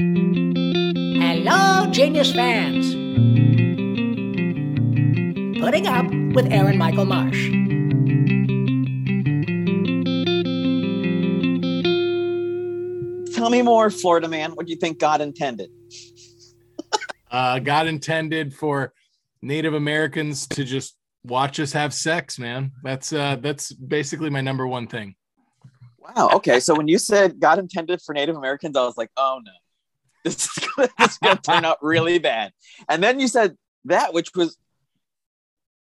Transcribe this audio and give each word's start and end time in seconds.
Hello, 0.00 1.86
Genius 1.90 2.32
fans. 2.32 2.94
Putting 5.60 5.86
up 5.86 6.06
with 6.34 6.50
Aaron 6.50 6.78
Michael 6.78 7.04
Marsh. 7.04 7.50
Tell 13.34 13.50
me 13.50 13.60
more, 13.60 13.90
Florida 13.90 14.26
man. 14.26 14.52
What 14.52 14.64
do 14.64 14.72
you 14.72 14.78
think 14.78 14.98
God 14.98 15.20
intended? 15.20 15.68
uh, 17.30 17.58
God 17.58 17.86
intended 17.86 18.54
for 18.54 18.94
Native 19.42 19.74
Americans 19.74 20.46
to 20.46 20.64
just 20.64 20.96
watch 21.24 21.60
us 21.60 21.74
have 21.74 21.92
sex, 21.92 22.38
man. 22.38 22.72
That's 22.82 23.12
uh, 23.12 23.36
that's 23.36 23.70
basically 23.70 24.30
my 24.30 24.40
number 24.40 24.66
one 24.66 24.86
thing. 24.86 25.14
Wow. 25.98 26.30
Okay. 26.36 26.58
So 26.58 26.74
when 26.74 26.88
you 26.88 26.96
said 26.96 27.38
God 27.38 27.58
intended 27.58 28.00
for 28.00 28.14
Native 28.14 28.36
Americans, 28.36 28.78
I 28.78 28.84
was 28.84 28.96
like, 28.96 29.10
oh 29.18 29.40
no, 29.44 29.52
this 30.24 30.44
is 30.44 30.64
gonna, 30.76 30.88
this 30.98 31.12
is 31.12 31.18
gonna 31.18 31.40
turn 31.40 31.64
out 31.64 31.78
really 31.82 32.18
bad. 32.18 32.52
And 32.88 33.02
then 33.02 33.20
you 33.20 33.28
said 33.28 33.56
that, 33.86 34.12
which 34.12 34.34
was, 34.34 34.56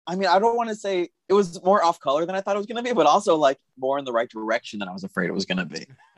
I 0.07 0.15
mean, 0.15 0.27
I 0.27 0.39
don't 0.39 0.55
want 0.55 0.69
to 0.69 0.75
say 0.75 1.09
it 1.27 1.33
was 1.33 1.63
more 1.63 1.83
off 1.83 1.99
color 1.99 2.25
than 2.25 2.35
I 2.35 2.41
thought 2.41 2.55
it 2.55 2.59
was 2.59 2.67
gonna 2.67 2.83
be, 2.83 2.93
but 2.93 3.05
also 3.05 3.35
like 3.35 3.57
more 3.77 3.99
in 3.99 4.05
the 4.05 4.13
right 4.13 4.29
direction 4.29 4.79
than 4.79 4.87
I 4.87 4.93
was 4.93 5.03
afraid 5.03 5.29
it 5.29 5.33
was 5.33 5.45
gonna 5.45 5.65
be. 5.65 5.85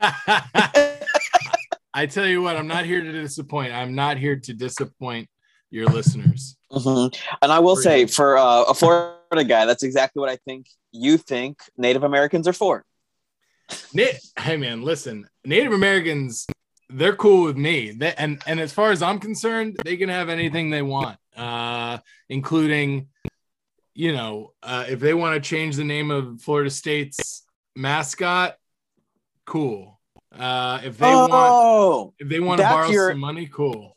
I 1.94 2.06
tell 2.06 2.26
you 2.26 2.40
what, 2.40 2.56
I'm 2.56 2.66
not 2.66 2.86
here 2.86 3.02
to 3.02 3.12
disappoint. 3.12 3.72
I'm 3.72 3.94
not 3.94 4.16
here 4.16 4.36
to 4.36 4.54
disappoint 4.54 5.28
your 5.70 5.86
listeners. 5.86 6.56
Mm-hmm. 6.70 7.14
And 7.42 7.52
I 7.52 7.58
will 7.58 7.76
say, 7.76 8.06
for 8.06 8.38
uh, 8.38 8.62
a 8.64 8.74
Florida 8.74 9.44
guy, 9.44 9.66
that's 9.66 9.82
exactly 9.82 10.20
what 10.20 10.30
I 10.30 10.36
think 10.36 10.66
you 10.92 11.18
think 11.18 11.58
Native 11.76 12.02
Americans 12.02 12.48
are 12.48 12.52
for. 12.52 12.84
Na- 13.94 14.04
hey 14.38 14.56
man, 14.56 14.82
listen, 14.82 15.28
Native 15.44 15.72
Americans, 15.72 16.46
they're 16.92 17.16
cool 17.16 17.44
with 17.44 17.56
me. 17.56 17.92
They, 17.92 18.14
and 18.14 18.42
and 18.46 18.60
as 18.60 18.72
far 18.72 18.90
as 18.90 19.02
I'm 19.02 19.18
concerned, 19.18 19.76
they 19.84 19.96
can 19.96 20.08
have 20.08 20.28
anything 20.28 20.70
they 20.70 20.82
want, 20.82 21.18
uh, 21.36 21.98
including, 22.28 23.08
you 23.94 24.12
know, 24.12 24.52
uh, 24.62 24.84
if 24.88 25.00
they 25.00 25.14
want 25.14 25.34
to 25.42 25.48
change 25.48 25.76
the 25.76 25.84
name 25.84 26.10
of 26.10 26.40
Florida 26.40 26.70
State's 26.70 27.44
mascot, 27.76 28.56
cool. 29.46 30.00
Uh, 30.36 30.80
if 30.84 30.96
they 30.98 31.12
oh, 31.12 31.28
want, 31.28 32.14
if 32.18 32.28
they 32.28 32.40
want 32.40 32.60
to 32.60 32.66
borrow 32.66 32.88
your- 32.88 33.10
some 33.10 33.20
money, 33.20 33.46
cool. 33.46 33.94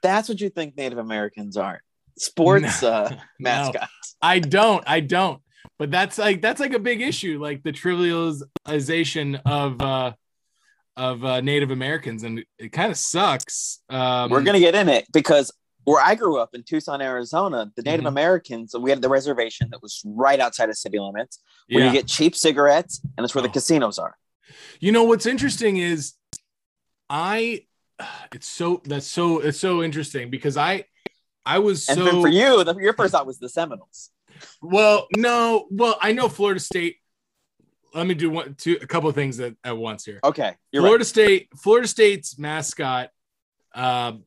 That's 0.00 0.28
what 0.28 0.40
you 0.40 0.48
think 0.48 0.76
Native 0.76 0.98
Americans 0.98 1.56
are. 1.56 1.82
Sports 2.16 2.82
No. 2.82 2.88
uh, 2.88 3.08
No. 3.10 3.16
mascots. 3.40 4.16
I 4.22 4.38
don't. 4.38 4.84
I 4.86 5.00
don't. 5.00 5.42
But 5.78 5.90
that's 5.90 6.18
like 6.18 6.40
that's 6.42 6.60
like 6.60 6.72
a 6.72 6.78
big 6.78 7.00
issue, 7.00 7.40
like 7.40 7.62
the 7.62 7.72
trivialization 7.72 9.40
of 9.44 9.80
uh 9.80 10.12
of 10.98 11.24
uh, 11.24 11.40
Native 11.40 11.70
Americans, 11.70 12.24
and 12.24 12.44
it 12.58 12.72
kind 12.72 12.90
of 12.90 12.98
sucks. 12.98 13.80
Um, 13.88 14.30
We're 14.30 14.42
gonna 14.42 14.60
get 14.60 14.74
in 14.74 14.88
it 14.88 15.06
because 15.12 15.50
where 15.84 16.02
I 16.04 16.14
grew 16.16 16.38
up 16.38 16.50
in 16.54 16.64
Tucson, 16.64 17.00
Arizona, 17.00 17.70
the 17.76 17.82
Native 17.82 18.04
Mhm. 18.04 18.08
Americans, 18.08 18.74
we 18.78 18.90
had 18.90 19.00
the 19.00 19.08
reservation 19.08 19.68
that 19.70 19.80
was 19.80 20.02
right 20.04 20.38
outside 20.38 20.68
of 20.68 20.76
city 20.76 20.98
limits 20.98 21.38
where 21.70 21.80
yeah. 21.80 21.86
you 21.86 21.92
get 21.92 22.06
cheap 22.06 22.36
cigarettes 22.36 23.00
and 23.16 23.24
it's 23.24 23.34
where 23.34 23.40
the 23.42 23.48
Oh. 23.48 23.52
casinos 23.52 23.98
are. 23.98 24.16
You 24.80 24.92
know 24.92 25.04
what's 25.04 25.24
interesting 25.24 25.78
is 25.78 26.12
I 27.08 27.64
it's 28.34 28.46
so 28.48 28.82
that's 28.84 29.06
so 29.06 29.38
it's 29.40 29.58
so 29.58 29.82
interesting 29.82 30.30
because 30.30 30.56
I 30.56 30.84
I 31.46 31.60
was 31.60 31.88
And 31.88 31.98
so 31.98 32.20
for 32.20 32.28
you, 32.28 32.62
the, 32.64 32.74
your 32.76 32.92
first 32.92 33.12
thought 33.12 33.26
was 33.26 33.38
the 33.38 33.48
Seminoles. 33.48 34.10
well 34.60 35.06
no 35.16 35.66
well 35.70 35.96
I 36.02 36.12
know 36.12 36.28
Florida 36.28 36.60
State 36.60 36.96
let 37.94 38.06
me 38.06 38.14
do 38.14 38.30
one 38.30 38.54
two 38.54 38.78
a 38.80 38.86
couple 38.86 39.08
of 39.08 39.14
things 39.14 39.40
at, 39.40 39.54
at 39.64 39.76
once 39.76 40.04
here. 40.04 40.20
Okay, 40.24 40.54
you're 40.72 40.82
Florida 40.82 41.04
State 41.04 41.48
Florida 41.56 41.88
State's 41.88 42.38
mascot 42.38 43.10
um 43.74 44.24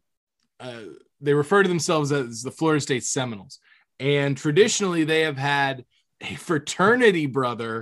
uh, 0.59 0.81
they 1.19 1.33
refer 1.33 1.63
to 1.63 1.69
themselves 1.69 2.11
as 2.11 2.43
the 2.43 2.51
Florida 2.51 2.79
State 2.79 3.03
Seminoles 3.03 3.59
and 3.99 4.37
traditionally 4.37 5.03
they 5.03 5.21
have 5.21 5.37
had 5.37 5.85
a 6.21 6.35
fraternity 6.35 7.25
brother 7.25 7.81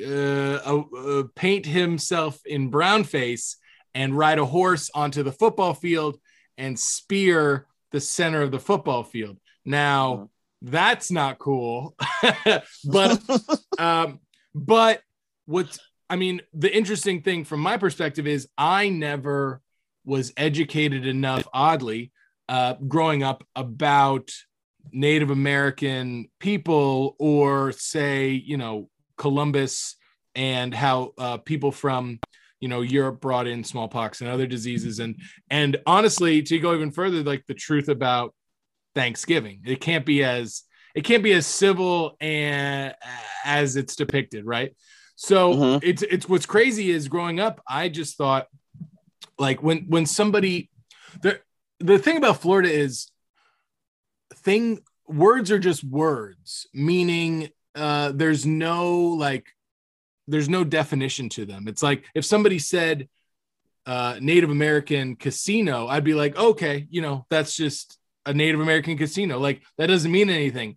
uh, 0.00 0.60
uh, 0.66 0.82
uh, 0.96 1.22
paint 1.34 1.64
himself 1.64 2.38
in 2.44 2.68
brown 2.68 3.04
face 3.04 3.56
and 3.94 4.16
ride 4.16 4.38
a 4.38 4.44
horse 4.44 4.90
onto 4.94 5.22
the 5.22 5.32
football 5.32 5.74
field 5.74 6.18
and 6.56 6.78
spear 6.78 7.66
the 7.92 8.00
center 8.00 8.42
of 8.42 8.50
the 8.50 8.58
football 8.58 9.02
field. 9.02 9.38
Now, 9.64 10.30
that's 10.60 11.10
not 11.10 11.38
cool. 11.38 11.96
but 12.84 13.20
um, 13.78 14.20
but 14.54 15.02
what's 15.46 15.78
I 16.10 16.16
mean, 16.16 16.40
the 16.54 16.74
interesting 16.74 17.22
thing 17.22 17.44
from 17.44 17.60
my 17.60 17.76
perspective 17.76 18.26
is 18.26 18.48
I 18.56 18.88
never 18.88 19.60
was 20.04 20.32
educated 20.36 21.06
enough, 21.06 21.46
oddly, 21.52 22.12
uh, 22.48 22.74
growing 22.86 23.22
up 23.22 23.46
about 23.54 24.30
Native 24.90 25.30
American 25.30 26.30
people 26.38 27.14
or 27.18 27.72
say, 27.72 28.30
you 28.30 28.56
know, 28.56 28.88
Columbus 29.18 29.96
and 30.34 30.74
how 30.74 31.12
uh, 31.18 31.36
people 31.38 31.72
from 31.72 32.20
you 32.60 32.68
know 32.68 32.80
Europe 32.80 33.20
brought 33.20 33.46
in 33.46 33.62
smallpox 33.62 34.20
and 34.20 34.30
other 34.30 34.46
diseases. 34.46 34.98
And 35.00 35.16
and 35.50 35.76
honestly 35.86 36.42
to 36.42 36.58
go 36.58 36.74
even 36.74 36.90
further 36.90 37.22
like 37.22 37.44
the 37.46 37.54
truth 37.54 37.88
about 37.88 38.34
Thanksgiving 38.94 39.60
it 39.64 39.80
can't 39.80 40.06
be 40.06 40.24
as 40.24 40.62
it 40.94 41.02
can't 41.04 41.22
be 41.22 41.32
as 41.32 41.46
civil 41.46 42.16
and 42.20 42.94
as 43.44 43.76
it's 43.76 43.96
depicted 43.96 44.44
right 44.44 44.74
so 45.16 45.54
Mhm. 45.54 45.80
it's 45.82 46.02
it's 46.02 46.28
what's 46.28 46.46
crazy 46.46 46.90
is 46.90 47.08
growing 47.08 47.40
up 47.40 47.60
I 47.66 47.88
just 47.88 48.16
thought 48.16 48.46
like 49.38 49.62
when 49.62 49.86
when 49.88 50.06
somebody 50.06 50.70
the 51.22 51.40
the 51.80 51.98
thing 51.98 52.16
about 52.16 52.40
Florida 52.40 52.70
is 52.70 53.10
thing 54.34 54.80
words 55.06 55.50
are 55.50 55.58
just 55.58 55.82
words 55.84 56.66
meaning 56.74 57.48
uh 57.74 58.12
there's 58.14 58.44
no 58.44 58.98
like 58.98 59.46
there's 60.26 60.48
no 60.48 60.64
definition 60.64 61.28
to 61.30 61.46
them 61.46 61.66
it's 61.66 61.82
like 61.82 62.04
if 62.14 62.24
somebody 62.24 62.58
said 62.58 63.08
uh 63.86 64.18
native 64.20 64.50
american 64.50 65.16
casino 65.16 65.86
i'd 65.88 66.04
be 66.04 66.12
like 66.14 66.36
okay 66.36 66.86
you 66.90 67.00
know 67.00 67.24
that's 67.30 67.56
just 67.56 67.97
a 68.28 68.34
native 68.34 68.60
american 68.60 68.96
casino 68.96 69.38
like 69.38 69.62
that 69.78 69.86
doesn't 69.86 70.12
mean 70.12 70.30
anything 70.30 70.76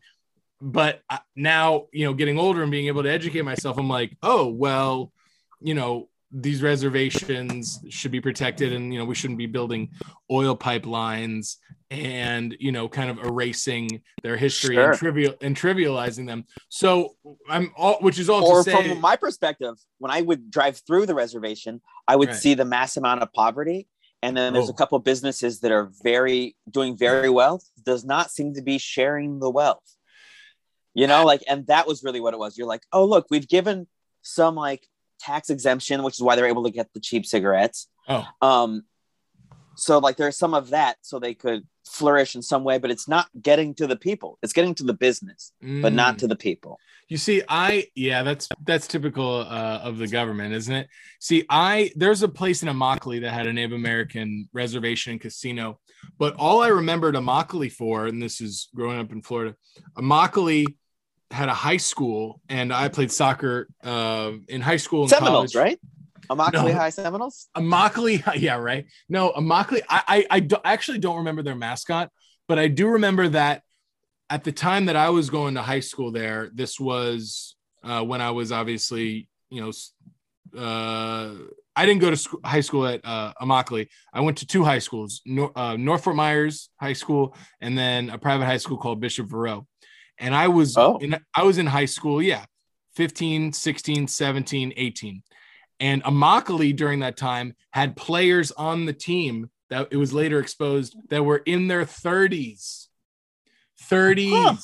but 0.61 1.01
now 1.35 1.87
you 1.91 2.05
know 2.05 2.13
getting 2.13 2.39
older 2.39 2.61
and 2.63 2.71
being 2.71 2.87
able 2.87 3.03
to 3.03 3.09
educate 3.11 3.43
myself 3.43 3.77
i'm 3.77 3.89
like 3.89 4.15
oh 4.23 4.47
well 4.47 5.11
you 5.59 5.73
know 5.73 6.07
these 6.31 6.61
reservations 6.63 7.79
should 7.89 8.11
be 8.11 8.21
protected 8.21 8.71
and 8.71 8.93
you 8.93 8.99
know 8.99 9.05
we 9.05 9.15
shouldn't 9.15 9.37
be 9.37 9.47
building 9.47 9.89
oil 10.31 10.55
pipelines 10.55 11.57
and 11.89 12.55
you 12.59 12.71
know 12.71 12.87
kind 12.87 13.09
of 13.09 13.17
erasing 13.19 14.01
their 14.23 14.37
history 14.37 14.77
and 14.77 14.93
trivial 14.93 15.33
and 15.41 15.57
trivializing 15.57 16.25
them 16.25 16.45
so 16.69 17.15
i'm 17.49 17.71
all 17.75 17.97
which 17.99 18.17
is 18.17 18.29
all 18.29 18.41
or 18.45 18.63
to 18.63 18.63
say 18.63 18.71
from 18.71 19.01
my 19.01 19.17
perspective, 19.17 19.75
when 19.97 20.11
I 20.11 20.21
would 20.21 20.49
drive 20.49 20.79
through 20.87 21.05
the 21.05 21.15
reservation, 21.15 21.81
I 22.07 22.15
would 22.15 22.29
Right. 22.29 22.37
see 22.37 22.53
the 22.53 22.65
mass 22.65 22.97
amount 22.97 23.21
of 23.23 23.33
poverty. 23.33 23.87
And 24.23 24.37
then 24.37 24.53
there's 24.53 24.69
Oh. 24.69 24.71
a 24.73 24.75
couple 24.75 24.99
businesses 24.99 25.61
that 25.61 25.71
are 25.71 25.91
very 26.03 26.55
doing 26.69 26.95
very 26.97 27.29
well, 27.29 27.61
does 27.83 28.03
not 28.05 28.29
seem 28.31 28.53
to 28.53 28.61
be 28.61 28.77
sharing 28.77 29.39
the 29.39 29.49
wealth. 29.49 29.95
You 30.93 31.07
know, 31.07 31.25
like, 31.25 31.41
and 31.47 31.65
that 31.67 31.87
was 31.87 32.03
really 32.03 32.19
what 32.19 32.33
it 32.33 32.37
was. 32.37 32.57
You're 32.57 32.67
like, 32.67 32.83
oh, 32.91 33.05
look, 33.05 33.27
we've 33.29 33.47
given 33.47 33.87
some 34.21 34.55
like 34.55 34.85
tax 35.19 35.49
exemption, 35.49 36.03
which 36.03 36.15
is 36.15 36.21
why 36.21 36.35
they're 36.35 36.47
able 36.47 36.63
to 36.65 36.71
get 36.71 36.93
the 36.93 36.99
cheap 36.99 37.25
cigarettes. 37.25 37.87
oh 38.07 38.25
Um, 38.41 38.83
so 39.75 39.97
like 39.99 40.17
there's 40.17 40.37
some 40.37 40.53
of 40.53 40.69
that 40.71 40.97
so 41.01 41.19
they 41.19 41.33
could 41.33 41.65
flourish 41.85 42.35
in 42.35 42.41
some 42.41 42.63
way, 42.63 42.77
but 42.77 42.91
it's 42.91 43.07
not 43.07 43.27
getting 43.41 43.73
to 43.75 43.87
the 43.87 43.95
people. 43.95 44.37
It's 44.43 44.53
getting 44.53 44.75
to 44.75 44.83
the 44.83 44.93
business, 44.93 45.51
but 45.61 45.93
not 45.93 46.15
Mm. 46.15 46.19
to 46.19 46.27
the 46.27 46.35
people. 46.35 46.79
You 47.07 47.17
see, 47.17 47.41
I 47.49 47.87
yeah, 47.95 48.23
that's 48.23 48.47
that's 48.65 48.87
typical 48.87 49.41
uh, 49.41 49.79
of 49.83 49.97
the 49.97 50.07
government, 50.07 50.53
isn't 50.53 50.73
it? 50.73 50.87
See, 51.19 51.45
I 51.49 51.91
there's 51.95 52.23
a 52.23 52.29
place 52.29 52.63
in 52.63 52.69
Immokalee 52.69 53.19
that 53.21 53.31
had 53.33 53.47
a 53.47 53.53
Native 53.53 53.73
American 53.73 54.47
reservation 54.53 55.11
and 55.11 55.19
casino, 55.21 55.79
but 56.17 56.35
all 56.37 56.61
I 56.61 56.69
remembered 56.69 57.15
Immokalee 57.15 57.71
for, 57.71 58.07
and 58.07 58.21
this 58.21 58.39
is 58.39 58.69
growing 58.73 58.99
up 58.99 59.11
in 59.11 59.21
Florida, 59.21 59.55
Immokalee 59.97 60.65
had 61.31 61.49
a 61.49 61.53
high 61.53 61.77
school, 61.77 62.41
and 62.49 62.73
I 62.73 62.87
played 62.89 63.11
soccer 63.11 63.67
uh, 63.83 64.31
in 64.47 64.61
high 64.61 64.77
school 64.77 65.01
and 65.01 65.09
Seminoles, 65.09 65.53
college. 65.53 65.55
right? 65.55 65.79
Immokalee 66.31 66.53
No. 66.69 66.73
High 66.73 66.89
Seminoles. 66.89 67.47
Immokalee, 67.55 68.23
yeah, 68.39 68.55
right. 68.55 68.85
No, 69.09 69.31
Immokalee. 69.31 69.81
I, 69.89 70.03
I, 70.07 70.25
I 70.31 70.39
do, 70.39 70.57
actually 70.63 70.99
don't 70.99 71.17
remember 71.17 71.43
their 71.43 71.55
mascot, 71.55 72.09
but 72.47 72.57
I 72.59 72.67
do 72.67 72.87
remember 72.87 73.27
that 73.29 73.63
at 74.29 74.43
the 74.43 74.51
time 74.51 74.85
that 74.85 74.95
I 74.95 75.09
was 75.09 75.29
going 75.29 75.55
to 75.55 75.61
high 75.61 75.81
school 75.81 76.11
there, 76.11 76.49
this 76.53 76.79
was 76.79 77.55
uh, 77.83 78.01
when 78.03 78.21
I 78.21 78.31
was 78.31 78.51
obviously, 78.51 79.27
you 79.49 79.61
know, 79.61 79.71
uh, 80.57 81.33
I 81.75 81.85
didn't 81.85 82.01
go 82.01 82.09
to 82.09 82.17
school, 82.17 82.39
high 82.43 82.61
school 82.61 82.85
at 82.85 83.01
uh, 83.05 83.33
Immokalee. 83.41 83.87
I 84.13 84.21
went 84.21 84.37
to 84.39 84.47
two 84.47 84.63
high 84.63 84.79
schools, 84.79 85.21
Nor- 85.25 85.57
uh, 85.57 85.77
North 85.77 86.03
Fort 86.03 86.15
Myers 86.15 86.69
High 86.79 86.93
School, 86.93 87.35
and 87.61 87.77
then 87.77 88.09
a 88.09 88.17
private 88.17 88.45
high 88.45 88.57
school 88.57 88.77
called 88.77 88.99
Bishop 88.99 89.27
Verot. 89.27 89.65
And 90.17 90.35
I 90.35 90.49
was, 90.49 90.77
Oh. 90.77 90.97
in, 90.97 91.17
I 91.35 91.43
was 91.43 91.57
in 91.57 91.65
high 91.65 91.85
school, 91.85 92.21
yeah, 92.21 92.45
15, 92.95 93.53
16, 93.53 94.07
17, 94.07 94.73
18 94.75 95.23
And 95.81 96.03
Immokalee 96.03 96.75
during 96.75 96.99
that 96.99 97.17
time 97.17 97.55
had 97.71 97.97
players 97.97 98.51
on 98.51 98.85
the 98.85 98.93
team 98.93 99.49
that 99.71 99.87
it 99.89 99.97
was 99.97 100.13
later 100.13 100.39
exposed 100.39 100.95
that 101.09 101.25
were 101.25 101.39
in 101.39 101.67
their 101.67 101.85
30s. 101.85 102.87
30s. 103.89 104.29
Huh. 104.29 104.55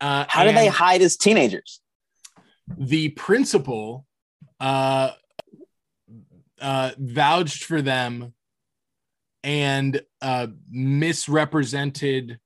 Uh, 0.00 0.24
How 0.28 0.44
did 0.44 0.56
they 0.56 0.68
hide 0.68 1.02
as 1.02 1.16
teenagers? 1.18 1.80
The 2.78 3.10
principal 3.10 4.06
uh, 4.58 5.10
uh, 6.60 6.92
vouched 6.96 7.64
for 7.64 7.82
them 7.82 8.32
and 9.44 10.00
uh, 10.22 10.46
misrepresented 10.70 12.38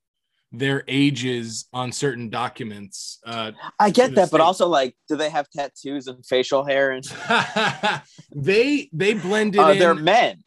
their 0.53 0.85
ages 0.89 1.69
on 1.73 1.93
certain 1.93 2.31
documents. 2.31 3.19
Uh, 3.27 3.53
I 3.79 3.91
get 3.91 4.15
that, 4.15 4.31
but 4.31 4.41
also 4.41 4.69
like, 4.69 4.97
do 5.09 5.17
they 5.17 5.31
have 5.31 5.49
tattoos 5.51 6.07
and 6.07 6.25
facial 6.25 6.65
hair? 6.65 6.93
And 6.93 7.05
they 8.35 8.89
they 8.93 9.15
blended 9.15 9.61
uh, 9.61 9.69
in 9.71 9.79
they're 9.79 9.95
men. 9.95 10.43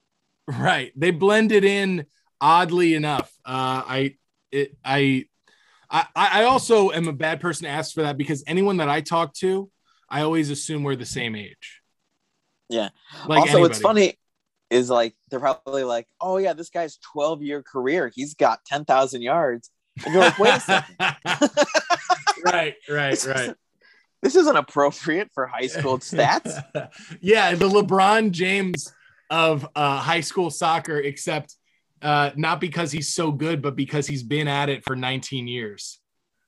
right. 0.48 0.92
They 0.96 1.12
blended 1.12 1.64
in 1.64 2.06
oddly 2.42 2.96
enough. 2.96 3.32
Uh, 3.46 3.84
I 3.86 4.16
it 4.52 4.78
I. 4.84 5.26
I, 5.92 6.06
I 6.16 6.44
also 6.44 6.92
am 6.92 7.08
a 7.08 7.14
bad 7.14 7.42
person 7.42 7.64
to 7.64 7.72
ask 7.72 7.96
for 7.96 8.04
that 8.04 8.16
because 8.16 8.44
anyone 8.46 8.78
that 8.78 8.90
I 8.90 9.02
talk 9.02 9.34
to, 9.38 9.72
I 10.08 10.22
always 10.22 10.52
assume 10.52 10.84
we're 10.84 10.96
the 10.96 11.04
same 11.04 11.36
age. 11.36 11.82
Yeah. 12.70 12.90
Like 13.28 13.40
also, 13.40 13.60
what's 13.60 13.80
anybody. 13.80 14.02
funny 14.02 14.20
is 14.70 14.92
like 14.92 15.16
they're 15.32 15.40
probably 15.40 15.84
like, 15.84 16.08
"Oh 16.22 16.38
yeah, 16.38 16.54
this 16.54 16.70
guy's 16.70 16.98
12 16.98 17.42
year 17.42 17.64
career. 17.64 18.12
He's 18.14 18.36
got 18.36 18.64
10,000 18.66 19.24
yards." 19.24 19.72
And 20.06 20.14
you're 20.14 20.24
like, 20.24 20.40
"Wait 20.40 20.54
a 20.56 20.60
second, 20.60 20.96
right, 22.46 22.76
right, 22.90 23.12
This 23.12 23.26
right. 23.28 23.56
this 24.22 24.36
isn't 24.36 24.56
appropriate 24.56 25.30
for 25.34 25.48
high 25.48 25.68
school 25.68 25.98
stats." 26.00 26.64
yeah, 27.22 27.56
the 27.56 27.70
LeBron 27.70 28.32
James 28.32 28.94
of 29.30 29.68
uh, 29.76 30.00
high 30.00 30.22
school 30.22 30.50
soccer, 30.50 30.98
except 30.98 31.56
uh, 32.02 32.32
not 32.36 32.60
because 32.62 32.92
he's 32.92 33.14
so 33.14 33.32
good, 33.32 33.62
but 33.62 33.76
because 33.76 34.08
he's 34.08 34.24
been 34.24 34.48
at 34.48 34.70
it 34.70 34.84
for 34.86 34.96
19 34.96 35.48
years. 35.48 36.00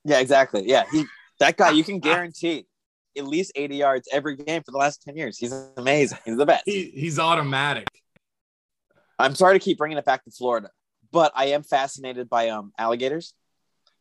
Yeah, 0.04 0.20
exactly. 0.20 0.64
Yeah, 0.66 0.84
he 0.92 1.06
that 1.40 1.58
guy 1.58 1.72
you 1.72 1.84
can 1.84 2.00
guarantee 2.00 2.66
at 3.18 3.26
least 3.26 3.52
80 3.56 3.76
yards 3.76 4.08
every 4.12 4.36
game 4.36 4.62
for 4.64 4.72
the 4.72 4.78
last 4.78 5.04
10 5.04 5.18
years. 5.18 5.38
He's 5.38 5.52
amazing. 5.76 6.18
He's 6.24 6.38
the 6.38 6.46
best. 6.46 6.64
He, 6.66 6.92
he's 6.96 7.20
automatic. 7.20 7.88
I'm 9.20 9.36
sorry 9.36 9.60
to 9.60 9.64
keep 9.64 9.78
bringing 9.78 9.98
it 9.98 10.06
back 10.06 10.24
to 10.24 10.32
Florida, 10.32 10.70
but 11.12 11.32
I 11.36 11.48
am 11.48 11.64
fascinated 11.64 12.30
by 12.30 12.50
um 12.50 12.72
alligators. 12.78 13.34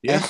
Yeah. 0.03 0.27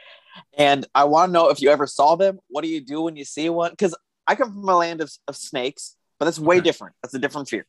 and 0.58 0.86
I 0.94 1.04
want 1.04 1.28
to 1.28 1.32
know 1.32 1.48
if 1.50 1.60
you 1.60 1.70
ever 1.70 1.86
saw 1.86 2.16
them. 2.16 2.38
What 2.48 2.62
do 2.62 2.68
you 2.68 2.80
do 2.80 3.02
when 3.02 3.16
you 3.16 3.24
see 3.24 3.48
one? 3.48 3.70
Because 3.70 3.96
I 4.26 4.34
come 4.34 4.52
from 4.52 4.68
a 4.68 4.76
land 4.76 5.00
of, 5.00 5.10
of 5.26 5.36
snakes, 5.36 5.96
but 6.18 6.26
that's 6.26 6.38
way 6.38 6.60
different. 6.60 6.94
That's 7.02 7.14
a 7.14 7.18
different 7.18 7.48
fear. 7.48 7.66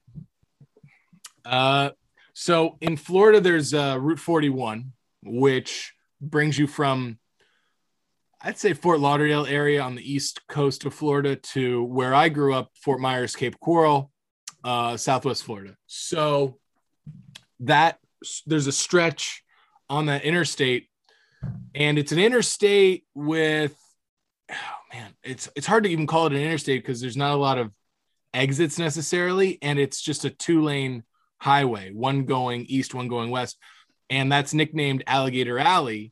Uh, 1.46 1.92
so 2.34 2.78
in 2.81 2.98
Florida, 2.98 3.40
there's 3.40 3.74
uh, 3.74 3.98
Route 4.00 4.19
41, 4.19 4.92
which 5.24 5.94
brings 6.22 6.57
you 6.57 6.68
from, 6.68 7.18
I'd 8.42 8.57
say, 8.57 8.74
Fort 8.74 9.00
Lauderdale 9.00 9.45
area 9.45 9.81
on 9.81 9.95
the 9.95 10.13
east 10.13 10.48
coast 10.48 10.86
of 10.86 10.94
Florida 10.94 11.36
to 11.36 11.84
where 11.84 12.13
I 12.13 12.30
grew 12.30 12.54
up, 12.54 12.72
Fort 12.75 13.00
Myers, 13.00 13.36
Cape 13.36 13.60
Coral, 13.60 14.12
uh, 14.63 14.98
Southwest 14.98 15.44
Florida. 15.44 15.75
So 15.88 16.57
that 17.62 18.00
there's 18.45 18.68
a 18.68 18.72
stretch 18.72 19.44
on 19.90 20.07
that 20.07 20.24
interstate, 20.24 20.89
and 21.76 21.98
it's 21.98 22.12
an 22.12 22.20
interstate 22.20 23.06
with, 23.14 23.76
oh 24.52 24.56
man, 24.94 25.14
it's 25.24 25.50
it's 25.56 25.68
hard 25.68 25.84
to 25.84 25.90
even 25.90 26.08
call 26.08 26.28
it 26.28 26.34
an 26.34 26.40
interstate 26.40 26.82
because 26.84 27.02
there's 27.02 27.18
not 27.18 27.34
a 27.34 27.38
lot 27.38 27.58
of 27.58 27.72
exits 28.34 28.78
necessarily, 28.78 29.58
and 29.62 29.80
it's 29.80 30.02
just 30.02 30.26
a 30.26 30.30
two 30.30 30.62
lane 30.62 31.04
highway, 31.38 31.92
one 31.92 32.26
going 32.26 32.66
east, 32.66 32.94
one 32.94 33.08
going 33.08 33.30
west, 33.30 33.58
and 34.10 34.32
that's 34.32 34.54
nicknamed 34.54 35.04
Alligator 35.08 35.60
Alley. 35.60 36.12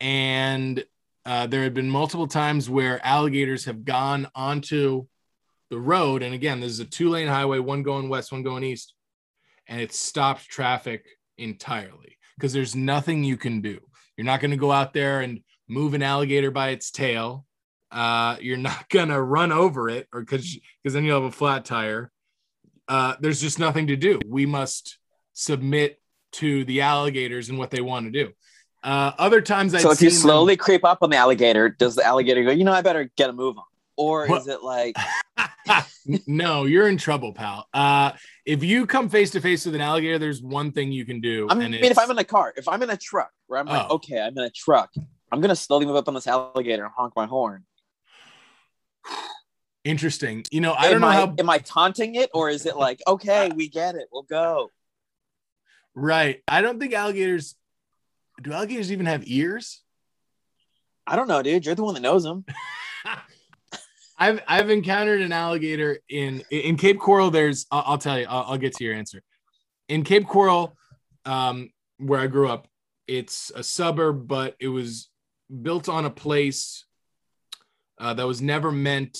And 0.00 0.84
uh, 1.26 1.46
there 1.46 1.62
had 1.62 1.74
been 1.74 1.90
multiple 1.90 2.26
times 2.26 2.70
where 2.70 3.04
alligators 3.04 3.66
have 3.66 3.84
gone 3.84 4.28
onto 4.34 5.06
the 5.70 5.78
road, 5.78 6.22
and 6.22 6.34
again, 6.34 6.60
this 6.60 6.72
is 6.72 6.80
a 6.80 6.84
two 6.84 7.10
lane 7.10 7.28
highway, 7.28 7.58
one 7.58 7.82
going 7.82 8.08
west, 8.08 8.32
one 8.32 8.42
going 8.42 8.64
east, 8.64 8.94
and 9.66 9.80
it 9.80 9.92
stopped 9.92 10.48
traffic 10.48 11.04
entirely 11.38 12.18
because 12.36 12.52
there's 12.52 12.74
nothing 12.74 13.22
you 13.22 13.36
can 13.36 13.60
do. 13.60 13.78
You're 14.16 14.26
not 14.26 14.40
going 14.40 14.50
to 14.50 14.56
go 14.56 14.72
out 14.72 14.92
there 14.92 15.20
and 15.20 15.40
move 15.68 15.94
an 15.94 16.02
alligator 16.02 16.50
by 16.50 16.70
its 16.70 16.90
tail. 16.90 17.46
Uh, 17.90 18.36
you're 18.40 18.56
not 18.56 18.88
gonna 18.90 19.20
run 19.20 19.50
over 19.50 19.88
it, 19.88 20.08
or 20.12 20.20
because 20.20 20.58
because 20.82 20.94
then 20.94 21.04
you'll 21.04 21.20
have 21.20 21.28
a 21.28 21.34
flat 21.34 21.64
tire 21.64 22.12
uh, 22.90 23.14
there's 23.20 23.40
just 23.40 23.60
nothing 23.60 23.86
to 23.86 23.96
do. 23.96 24.18
We 24.26 24.46
must 24.46 24.98
submit 25.32 26.00
to 26.32 26.64
the 26.64 26.80
alligators 26.80 27.48
and 27.48 27.56
what 27.56 27.70
they 27.70 27.80
want 27.80 28.06
to 28.06 28.10
do. 28.10 28.32
Uh, 28.82 29.12
other 29.16 29.40
times, 29.40 29.74
I've 29.74 29.82
so 29.82 29.92
if 29.92 30.02
you 30.02 30.10
seen 30.10 30.18
them- 30.18 30.28
slowly 30.28 30.56
creep 30.56 30.84
up 30.84 30.98
on 31.00 31.10
the 31.10 31.16
alligator, 31.16 31.68
does 31.68 31.94
the 31.94 32.04
alligator 32.04 32.42
go, 32.42 32.50
you 32.50 32.64
know, 32.64 32.72
I 32.72 32.82
better 32.82 33.08
get 33.16 33.30
a 33.30 33.32
move 33.32 33.56
on? 33.58 33.64
Or 34.00 34.26
What- 34.26 34.40
is 34.40 34.46
it 34.48 34.62
like, 34.62 34.96
no, 36.26 36.64
you're 36.64 36.88
in 36.88 36.96
trouble, 36.96 37.34
pal. 37.34 37.68
Uh, 37.74 38.12
if 38.46 38.64
you 38.64 38.86
come 38.86 39.10
face 39.10 39.30
to 39.32 39.42
face 39.42 39.66
with 39.66 39.74
an 39.74 39.82
alligator, 39.82 40.18
there's 40.18 40.40
one 40.42 40.72
thing 40.72 40.90
you 40.90 41.04
can 41.04 41.20
do. 41.20 41.46
I 41.50 41.52
and 41.52 41.60
mean, 41.60 41.74
if 41.74 41.98
I'm 41.98 42.10
in 42.10 42.16
a 42.16 42.24
car, 42.24 42.54
if 42.56 42.66
I'm 42.66 42.82
in 42.82 42.88
a 42.88 42.96
truck 42.96 43.30
where 43.46 43.60
I'm 43.60 43.66
like, 43.66 43.86
Oh. 43.90 43.96
okay, 43.96 44.18
I'm 44.18 44.32
in 44.38 44.44
a 44.44 44.50
truck, 44.50 44.90
I'm 45.30 45.42
going 45.42 45.50
to 45.50 45.56
slowly 45.56 45.84
move 45.84 45.96
up 45.96 46.08
on 46.08 46.14
this 46.14 46.26
alligator 46.26 46.84
and 46.84 46.92
honk 46.96 47.12
my 47.14 47.26
horn. 47.26 47.66
interesting, 49.84 50.44
you 50.50 50.62
know, 50.62 50.72
I 50.72 50.86
am 50.86 50.92
don't 50.92 51.00
know 51.02 51.08
I, 51.08 51.14
how. 51.16 51.34
am 51.38 51.50
I 51.50 51.58
taunting 51.58 52.14
it 52.14 52.30
or 52.32 52.48
is 52.48 52.64
it 52.64 52.76
like, 52.78 53.02
okay, 53.06 53.50
we 53.54 53.68
get 53.68 53.96
it, 53.96 54.08
we'll 54.10 54.22
go? 54.22 54.70
Right, 55.94 56.42
I 56.48 56.62
don't 56.62 56.80
think 56.80 56.94
alligators. 56.94 57.54
Do 58.40 58.54
alligators 58.54 58.90
even 58.92 59.04
have 59.04 59.24
ears? 59.26 59.82
I 61.06 61.16
don't 61.16 61.28
know, 61.28 61.42
dude. 61.42 61.66
You're 61.66 61.74
the 61.74 61.84
one 61.84 61.92
that 61.94 62.00
knows 62.00 62.22
them. 62.22 62.46
I've 64.20 64.40
I've 64.46 64.68
encountered 64.68 65.22
an 65.22 65.32
alligator 65.32 65.98
in 66.08 66.44
in 66.50 66.76
Cape 66.76 67.00
Coral. 67.00 67.30
There's 67.30 67.66
I'll, 67.70 67.82
I'll 67.86 67.98
tell 67.98 68.18
you. 68.18 68.26
I'll, 68.28 68.52
I'll 68.52 68.58
get 68.58 68.74
to 68.74 68.84
your 68.84 68.94
answer. 68.94 69.22
In 69.88 70.04
Cape 70.04 70.28
Coral, 70.28 70.76
um, 71.24 71.70
where 71.96 72.20
I 72.20 72.26
grew 72.26 72.48
up, 72.48 72.68
it's 73.08 73.50
a 73.56 73.62
suburb, 73.62 74.28
but 74.28 74.54
it 74.60 74.68
was 74.68 75.08
built 75.62 75.88
on 75.88 76.04
a 76.04 76.10
place 76.10 76.84
uh, 77.98 78.14
that 78.14 78.26
was 78.26 78.42
never 78.42 78.70
meant 78.70 79.18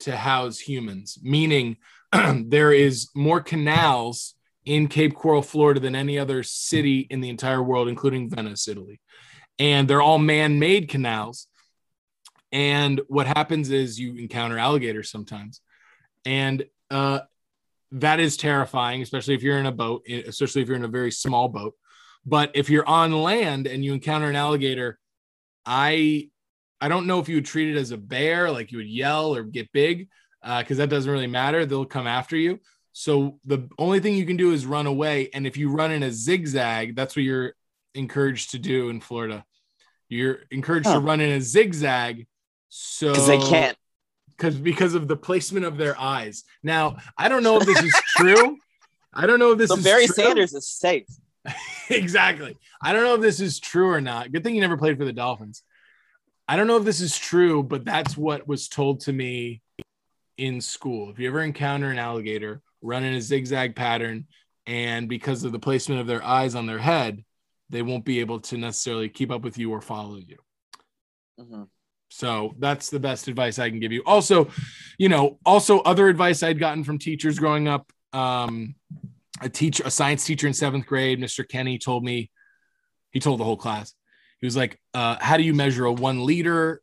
to 0.00 0.14
house 0.14 0.58
humans. 0.58 1.18
Meaning, 1.22 1.78
there 2.44 2.72
is 2.72 3.08
more 3.14 3.40
canals 3.40 4.34
in 4.66 4.88
Cape 4.88 5.14
Coral, 5.14 5.42
Florida, 5.42 5.80
than 5.80 5.94
any 5.94 6.18
other 6.18 6.42
city 6.42 7.06
in 7.10 7.20
the 7.20 7.30
entire 7.30 7.62
world, 7.62 7.88
including 7.88 8.28
Venice, 8.28 8.68
Italy, 8.68 9.00
and 9.58 9.88
they're 9.88 10.02
all 10.02 10.18
man-made 10.18 10.88
canals. 10.88 11.48
And 12.56 13.02
what 13.08 13.26
happens 13.26 13.70
is 13.70 14.00
you 14.00 14.16
encounter 14.16 14.58
alligators 14.58 15.10
sometimes. 15.10 15.60
And 16.24 16.64
uh, 16.90 17.20
that 17.92 18.18
is 18.18 18.38
terrifying, 18.38 19.02
especially 19.02 19.34
if 19.34 19.42
you're 19.42 19.58
in 19.58 19.66
a 19.66 19.72
boat, 19.72 20.08
especially 20.08 20.62
if 20.62 20.68
you're 20.68 20.78
in 20.78 20.84
a 20.84 20.88
very 20.88 21.12
small 21.12 21.48
boat. 21.48 21.74
But 22.24 22.52
if 22.54 22.70
you're 22.70 22.88
on 22.88 23.12
land 23.12 23.66
and 23.66 23.84
you 23.84 23.92
encounter 23.92 24.30
an 24.30 24.36
alligator, 24.36 24.98
I 25.66 26.30
I 26.80 26.88
don't 26.88 27.06
know 27.06 27.20
if 27.20 27.28
you 27.28 27.34
would 27.34 27.44
treat 27.44 27.76
it 27.76 27.78
as 27.78 27.90
a 27.90 27.98
bear, 27.98 28.50
like 28.50 28.72
you 28.72 28.78
would 28.78 28.88
yell 28.88 29.36
or 29.36 29.42
get 29.42 29.70
big, 29.72 30.08
because 30.42 30.78
that 30.78 30.88
doesn't 30.88 31.12
really 31.12 31.26
matter. 31.26 31.66
They'll 31.66 31.84
come 31.84 32.06
after 32.06 32.38
you. 32.38 32.60
So 32.94 33.38
the 33.44 33.68
only 33.78 34.00
thing 34.00 34.14
you 34.14 34.24
can 34.24 34.38
do 34.38 34.52
is 34.52 34.64
run 34.64 34.86
away. 34.86 35.28
And 35.34 35.46
if 35.46 35.58
you 35.58 35.70
run 35.70 35.92
in 35.92 36.02
a 36.02 36.10
zigzag, 36.10 36.96
that's 36.96 37.16
what 37.16 37.22
you're 37.22 37.52
encouraged 37.94 38.52
to 38.52 38.58
do 38.58 38.88
in 38.88 39.00
Florida. 39.02 39.44
You're 40.08 40.38
encouraged 40.50 40.88
to 40.88 41.00
run 41.00 41.20
in 41.20 41.32
a 41.32 41.40
zigzag. 41.42 42.26
So 42.68 43.10
Because 43.10 43.26
they 43.26 43.38
can't. 43.38 43.76
because 44.36 44.56
because 44.56 44.94
of 44.94 45.08
the 45.08 45.16
placement 45.16 45.64
of 45.66 45.76
their 45.76 45.98
eyes. 45.98 46.44
Now, 46.62 46.96
I 47.16 47.28
don't 47.28 47.42
know 47.42 47.58
if 47.58 47.66
this 47.66 47.82
is 47.82 47.94
true. 48.16 48.58
I 49.14 49.26
don't 49.26 49.38
know 49.38 49.52
if 49.52 49.58
this 49.58 49.70
So 49.70 49.76
is 49.76 49.84
Barry 49.84 50.06
true. 50.06 50.14
Sanders 50.14 50.52
is 50.54 50.68
safe. 50.68 51.06
exactly. 51.90 52.56
I 52.82 52.92
don't 52.92 53.04
know 53.04 53.14
if 53.14 53.20
this 53.20 53.40
is 53.40 53.60
true 53.60 53.88
or 53.90 54.00
not. 54.00 54.32
Good 54.32 54.44
thing 54.44 54.54
you 54.54 54.60
never 54.60 54.76
played 54.76 54.98
for 54.98 55.04
the 55.04 55.12
Dolphins. 55.12 55.62
I 56.48 56.56
don't 56.56 56.66
know 56.66 56.76
if 56.76 56.84
this 56.84 57.00
is 57.00 57.16
true, 57.16 57.62
but 57.62 57.84
that's 57.84 58.16
what 58.16 58.46
was 58.46 58.68
told 58.68 59.00
to 59.02 59.12
me 59.12 59.62
in 60.36 60.60
school. 60.60 61.10
If 61.10 61.18
you 61.18 61.28
ever 61.28 61.40
encounter 61.42 61.90
an 61.90 61.98
alligator, 61.98 62.60
run 62.82 63.04
in 63.04 63.14
a 63.14 63.20
zigzag 63.20 63.74
pattern, 63.74 64.26
and 64.66 65.08
because 65.08 65.44
of 65.44 65.52
the 65.52 65.58
placement 65.58 66.00
of 66.00 66.06
their 66.06 66.22
eyes 66.22 66.54
on 66.54 66.66
their 66.66 66.78
head, 66.78 67.24
they 67.70 67.82
won't 67.82 68.04
be 68.04 68.20
able 68.20 68.40
to 68.40 68.56
necessarily 68.58 69.08
keep 69.08 69.30
up 69.30 69.42
with 69.42 69.56
you 69.58 69.72
or 69.72 69.80
follow 69.80 70.16
you. 70.16 70.36
Mhm. 71.40 71.68
So 72.08 72.54
that's 72.58 72.88
the 72.90 73.00
best 73.00 73.28
advice 73.28 73.58
I 73.58 73.68
can 73.70 73.80
give 73.80 73.92
you. 73.92 74.02
Also, 74.06 74.48
you 74.98 75.08
know, 75.08 75.38
also 75.44 75.80
other 75.80 76.08
advice 76.08 76.42
I'd 76.42 76.58
gotten 76.58 76.84
from 76.84 76.98
teachers 76.98 77.38
growing 77.38 77.68
up. 77.68 77.90
Um, 78.12 78.74
a 79.42 79.48
teacher, 79.48 79.82
a 79.84 79.90
science 79.90 80.24
teacher 80.24 80.46
in 80.46 80.54
seventh 80.54 80.86
grade, 80.86 81.20
Mr. 81.20 81.46
Kenny, 81.46 81.78
told 81.78 82.02
me, 82.04 82.30
he 83.10 83.20
told 83.20 83.38
the 83.40 83.44
whole 83.44 83.56
class, 83.56 83.92
he 84.40 84.46
was 84.46 84.56
like, 84.56 84.78
uh, 84.94 85.16
"How 85.20 85.36
do 85.36 85.42
you 85.42 85.52
measure 85.52 85.84
a 85.84 85.92
one 85.92 86.24
liter? 86.24 86.80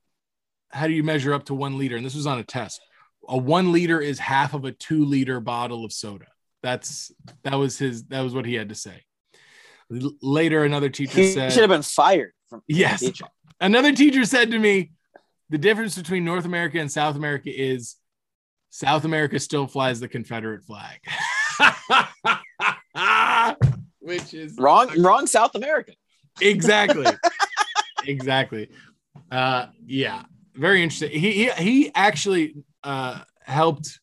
How 0.69 0.87
do 0.87 0.93
you 0.93 1.03
measure 1.03 1.33
up 1.33 1.45
to 1.45 1.55
one 1.55 1.77
liter?" 1.79 1.95
And 1.95 2.05
this 2.05 2.15
was 2.15 2.27
on 2.27 2.37
a 2.39 2.43
test. 2.43 2.79
a 3.27 3.37
one 3.37 3.71
liter 3.71 4.01
is 4.01 4.19
half 4.19 4.53
of 4.53 4.65
a 4.65 4.71
two 4.71 5.05
liter 5.05 5.39
bottle 5.39 5.85
of 5.85 5.93
soda. 5.93 6.27
That's 6.61 7.11
that 7.43 7.55
was 7.55 7.77
his 7.79 8.03
that 8.05 8.21
was 8.21 8.35
what 8.35 8.45
he 8.45 8.53
had 8.53 8.69
to 8.69 8.75
say. 8.75 9.03
L- 9.91 10.11
Later, 10.21 10.63
another 10.63 10.89
teacher 10.89 11.21
He 11.21 11.31
said, 11.33 11.51
should 11.53 11.61
have 11.61 11.69
been 11.69 11.81
fired 11.81 12.33
from 12.49 12.61
Yes. 12.67 13.03
another 13.59 13.93
teacher 13.93 14.25
said 14.25 14.51
to 14.51 14.59
me, 14.59 14.91
the 15.49 15.57
difference 15.57 15.97
between 15.97 16.25
North 16.25 16.45
America 16.45 16.79
and 16.79 16.91
South 16.91 17.15
America 17.15 17.49
is 17.53 17.95
South 18.69 19.05
America 19.05 19.39
still 19.39 19.67
flies 19.67 19.99
the 19.99 20.07
Confederate 20.07 20.63
flag. 20.63 20.99
Which 23.99 24.33
is 24.33 24.57
Wrong, 24.57 24.89
wrong 25.01 25.27
South 25.27 25.55
America. 25.55 25.93
exactly. 26.41 27.05
Exactly. 28.05 28.69
Uh 29.31 29.67
yeah. 29.85 30.23
Very 30.55 30.83
interesting. 30.83 31.11
He 31.17 31.45
he, 31.45 31.51
he 31.51 31.91
actually 31.95 32.55
uh 32.83 33.21
helped. 33.41 34.01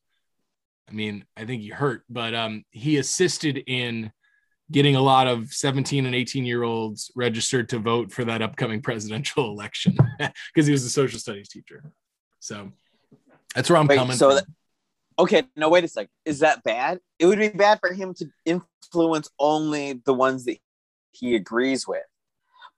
I 0.89 0.93
mean 0.93 1.25
i 1.37 1.45
think 1.45 1.61
he 1.63 1.69
hurt 1.69 2.03
but 2.09 2.35
um 2.35 2.65
he 2.71 2.97
assisted 2.97 3.63
in 3.67 4.11
getting 4.71 4.95
a 4.97 5.01
lot 5.03 5.27
of 5.27 5.53
17 5.53 6.07
and 6.07 6.15
18 6.15 6.45
year 6.45 6.63
olds 6.63 7.11
registered 7.17 7.69
to 7.71 7.79
vote 7.79 8.13
for 8.13 8.25
that 8.25 8.41
upcoming 8.43 8.81
presidential 8.89 9.51
election 9.51 9.97
because 10.55 10.67
he 10.67 10.73
was 10.73 10.85
a 10.85 10.91
social 10.91 11.19
studies 11.19 11.49
teacher 11.49 11.83
so 12.39 12.71
that's 13.55 13.69
where 13.69 13.79
i'm 13.79 13.87
Wait, 13.87 13.97
coming 13.97 14.17
so 14.17 14.29
from 14.29 14.37
that- 14.37 14.47
Okay, 15.19 15.43
no, 15.55 15.69
wait 15.69 15.85
a 15.85 15.89
second. 15.89 16.09
Is 16.25 16.39
that 16.39 16.63
bad? 16.63 16.99
It 17.19 17.27
would 17.27 17.39
be 17.39 17.49
bad 17.51 17.79
for 17.81 17.93
him 17.93 18.15
to 18.15 18.27
influence 18.47 19.29
only 19.39 20.01
the 20.07 20.15
ones 20.15 20.47
that 20.47 20.57
he 21.13 21.35
agrees 21.35 21.87
with. 21.87 22.07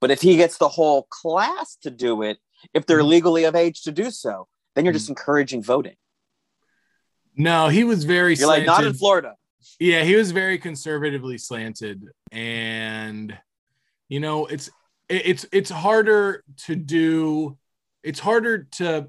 But 0.01 0.11
if 0.11 0.21
he 0.23 0.37
gets 0.37 0.59
the 0.59 0.67
whole 0.69 1.05
class 1.09 1.77
to 1.83 1.91
do 1.91 2.23
it, 2.23 2.39
if 2.75 2.85
they're 2.85 2.99
Mhm. 2.99 3.07
legally 3.11 3.45
of 3.45 3.55
age 3.55 3.83
to 3.83 3.93
do 3.93 4.11
so, 4.11 4.49
then 4.75 4.85
you're 4.85 4.93
just 4.93 5.05
Mm-hmm. 5.05 5.13
encouraging 5.13 5.63
voting. 5.63 5.95
no 7.37 7.69
he 7.69 7.85
was 7.85 8.03
very 8.03 8.35
You're 8.35 8.49
like, 8.49 8.67
not 8.67 8.85
in. 8.85 8.95
Florida. 8.95 9.37
Yeah, 9.79 10.03
he 10.05 10.17
was 10.17 10.33
very 10.33 10.59
conservatively 10.59 11.39
slanted, 11.39 12.05
and 12.31 13.37
you 14.09 14.21
know, 14.21 14.47
it's 14.47 14.71
it's 15.09 15.47
it's 15.53 15.71
harder 15.71 16.45
to 16.67 16.75
do. 16.77 17.59
It's 18.03 18.21
harder 18.21 18.65
to 18.79 19.09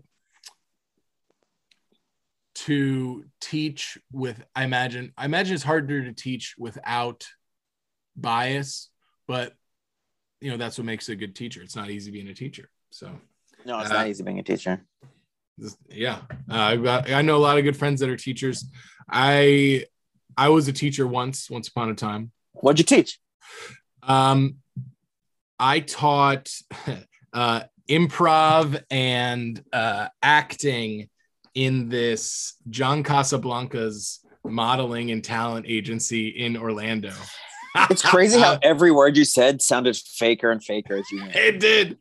to 2.56 3.26
teach 3.42 3.98
with. 4.12 4.44
I 4.56 4.64
imagine. 4.64 5.14
I 5.18 5.26
imagine 5.26 5.56
it's 5.56 5.64
harder 5.64 6.04
to 6.06 6.14
teach 6.14 6.56
without 6.58 7.28
bias, 8.16 8.90
but 9.28 9.54
you 10.42 10.52
know 10.52 10.58
that's 10.58 10.78
what 10.78 10.86
makes 10.86 11.10
a 11.10 11.16
good 11.16 11.36
teacher. 11.36 11.62
It's 11.62 11.76
not 11.76 11.90
easy 11.90 12.12
being 12.12 12.28
a 12.28 12.34
teacher. 12.34 12.70
So 12.92 13.10
No, 13.66 13.80
it's 13.80 13.90
Uh, 13.92 13.94
not 13.96 14.08
easy 14.08 14.24
being 14.24 14.40
a 14.40 14.44
teacher. 14.44 14.86
yeah 15.90 16.22
uh, 16.50 16.56
I've 16.58 16.84
got, 16.84 17.12
i 17.12 17.22
know 17.22 17.38
a 17.38 17.44
lot 17.48 17.60
of 17.60 17.64
good 17.64 17.78
friends 17.78 18.00
that 18.00 18.10
are 18.10 18.18
teachers 18.18 18.66
i 19.08 19.86
i 20.38 20.50
was 20.50 20.68
a 20.68 20.74
teacher 20.74 21.06
once 21.08 21.50
once 21.50 21.68
upon 21.68 21.90
a 21.90 21.96
time 21.96 22.32
What'd 22.54 22.80
you 22.80 22.86
teach? 22.86 23.20
um 24.04 24.56
i 25.60 25.80
taught 25.80 26.50
uh 27.34 27.62
improv 27.90 28.82
and 28.92 29.64
uh 29.74 30.08
acting 30.22 31.10
in 31.54 31.90
this 31.90 32.56
john 32.70 33.04
casablancas 33.04 34.20
modeling 34.46 35.12
and 35.12 35.24
talent 35.24 35.66
agency 35.68 36.28
in 36.30 36.58
orlando 36.58 37.12
It's 37.90 38.02
crazy 38.04 38.40
how 38.40 38.60
every 38.64 38.92
word 38.92 39.18
you 39.18 39.26
said 39.26 39.62
sounded 39.62 39.96
faker 39.96 40.52
and 40.52 40.64
faker 40.64 40.96
as 40.98 41.10
you 41.12 41.22
went. 41.22 41.36
It 41.36 41.60
did. 41.60 41.98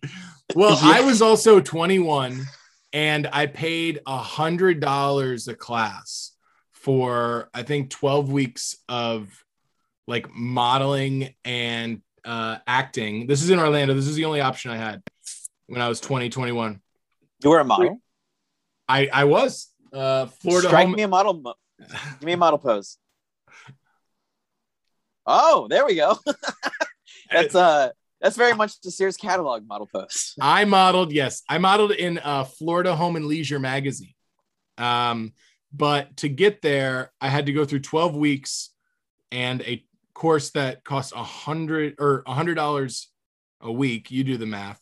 Well, 0.54 0.72
Yeah. 0.82 0.98
I 0.98 1.00
was 1.00 1.22
also 1.22 1.60
21 1.60 2.44
and 2.92 3.26
I 3.32 3.46
paid 3.46 4.00
a 4.06 4.18
hundred 4.18 4.80
dollars 4.80 5.48
a 5.48 5.54
class 5.54 6.31
for 6.82 7.48
I 7.54 7.62
think 7.62 7.90
12 7.90 8.32
weeks 8.32 8.76
of 8.88 9.28
like 10.06 10.32
modeling 10.34 11.34
and 11.44 12.02
uh, 12.24 12.58
acting. 12.66 13.26
This 13.26 13.42
is 13.42 13.50
in 13.50 13.58
Orlando. 13.58 13.94
This 13.94 14.08
is 14.08 14.16
the 14.16 14.24
only 14.24 14.40
option 14.40 14.70
I 14.72 14.76
had 14.76 15.02
when 15.66 15.80
I 15.80 15.88
was 15.88 16.00
20, 16.00 16.28
21. 16.28 16.80
You 17.42 17.50
were 17.50 17.60
a 17.60 17.64
model. 17.64 18.00
I, 18.88 19.08
I 19.12 19.24
was 19.24 19.68
uh, 19.92 20.26
Florida 20.26 20.68
Strike 20.68 20.86
home. 20.86 20.96
me 20.96 21.02
a 21.02 21.08
model. 21.08 21.34
mo- 21.34 21.54
Give 21.78 22.22
me 22.22 22.32
a 22.32 22.36
model 22.36 22.58
pose. 22.58 22.98
Oh, 25.24 25.68
there 25.68 25.86
we 25.86 25.94
go. 25.94 26.16
that's 27.30 27.54
uh 27.54 27.90
that's 28.20 28.36
very 28.36 28.54
much 28.54 28.80
the 28.80 28.90
Sears 28.90 29.16
catalog 29.16 29.66
model 29.66 29.88
pose. 29.92 30.34
I 30.40 30.64
modeled, 30.64 31.12
yes, 31.12 31.42
I 31.48 31.58
modeled 31.58 31.92
in 31.92 32.18
uh, 32.18 32.44
Florida 32.44 32.94
Home 32.94 33.16
and 33.16 33.26
Leisure 33.26 33.58
magazine. 33.58 34.14
Um, 34.78 35.32
but 35.72 36.16
to 36.18 36.28
get 36.28 36.62
there, 36.62 37.12
I 37.20 37.28
had 37.28 37.46
to 37.46 37.52
go 37.52 37.64
through 37.64 37.80
12 37.80 38.14
weeks 38.14 38.70
and 39.30 39.62
a 39.62 39.84
course 40.14 40.50
that 40.50 40.84
cost 40.84 41.12
a 41.16 41.22
hundred 41.22 41.94
or 41.98 42.22
a 42.26 42.34
hundred 42.34 42.54
dollars 42.54 43.08
a 43.60 43.72
week. 43.72 44.10
You 44.10 44.24
do 44.24 44.36
the 44.36 44.46
math. 44.46 44.80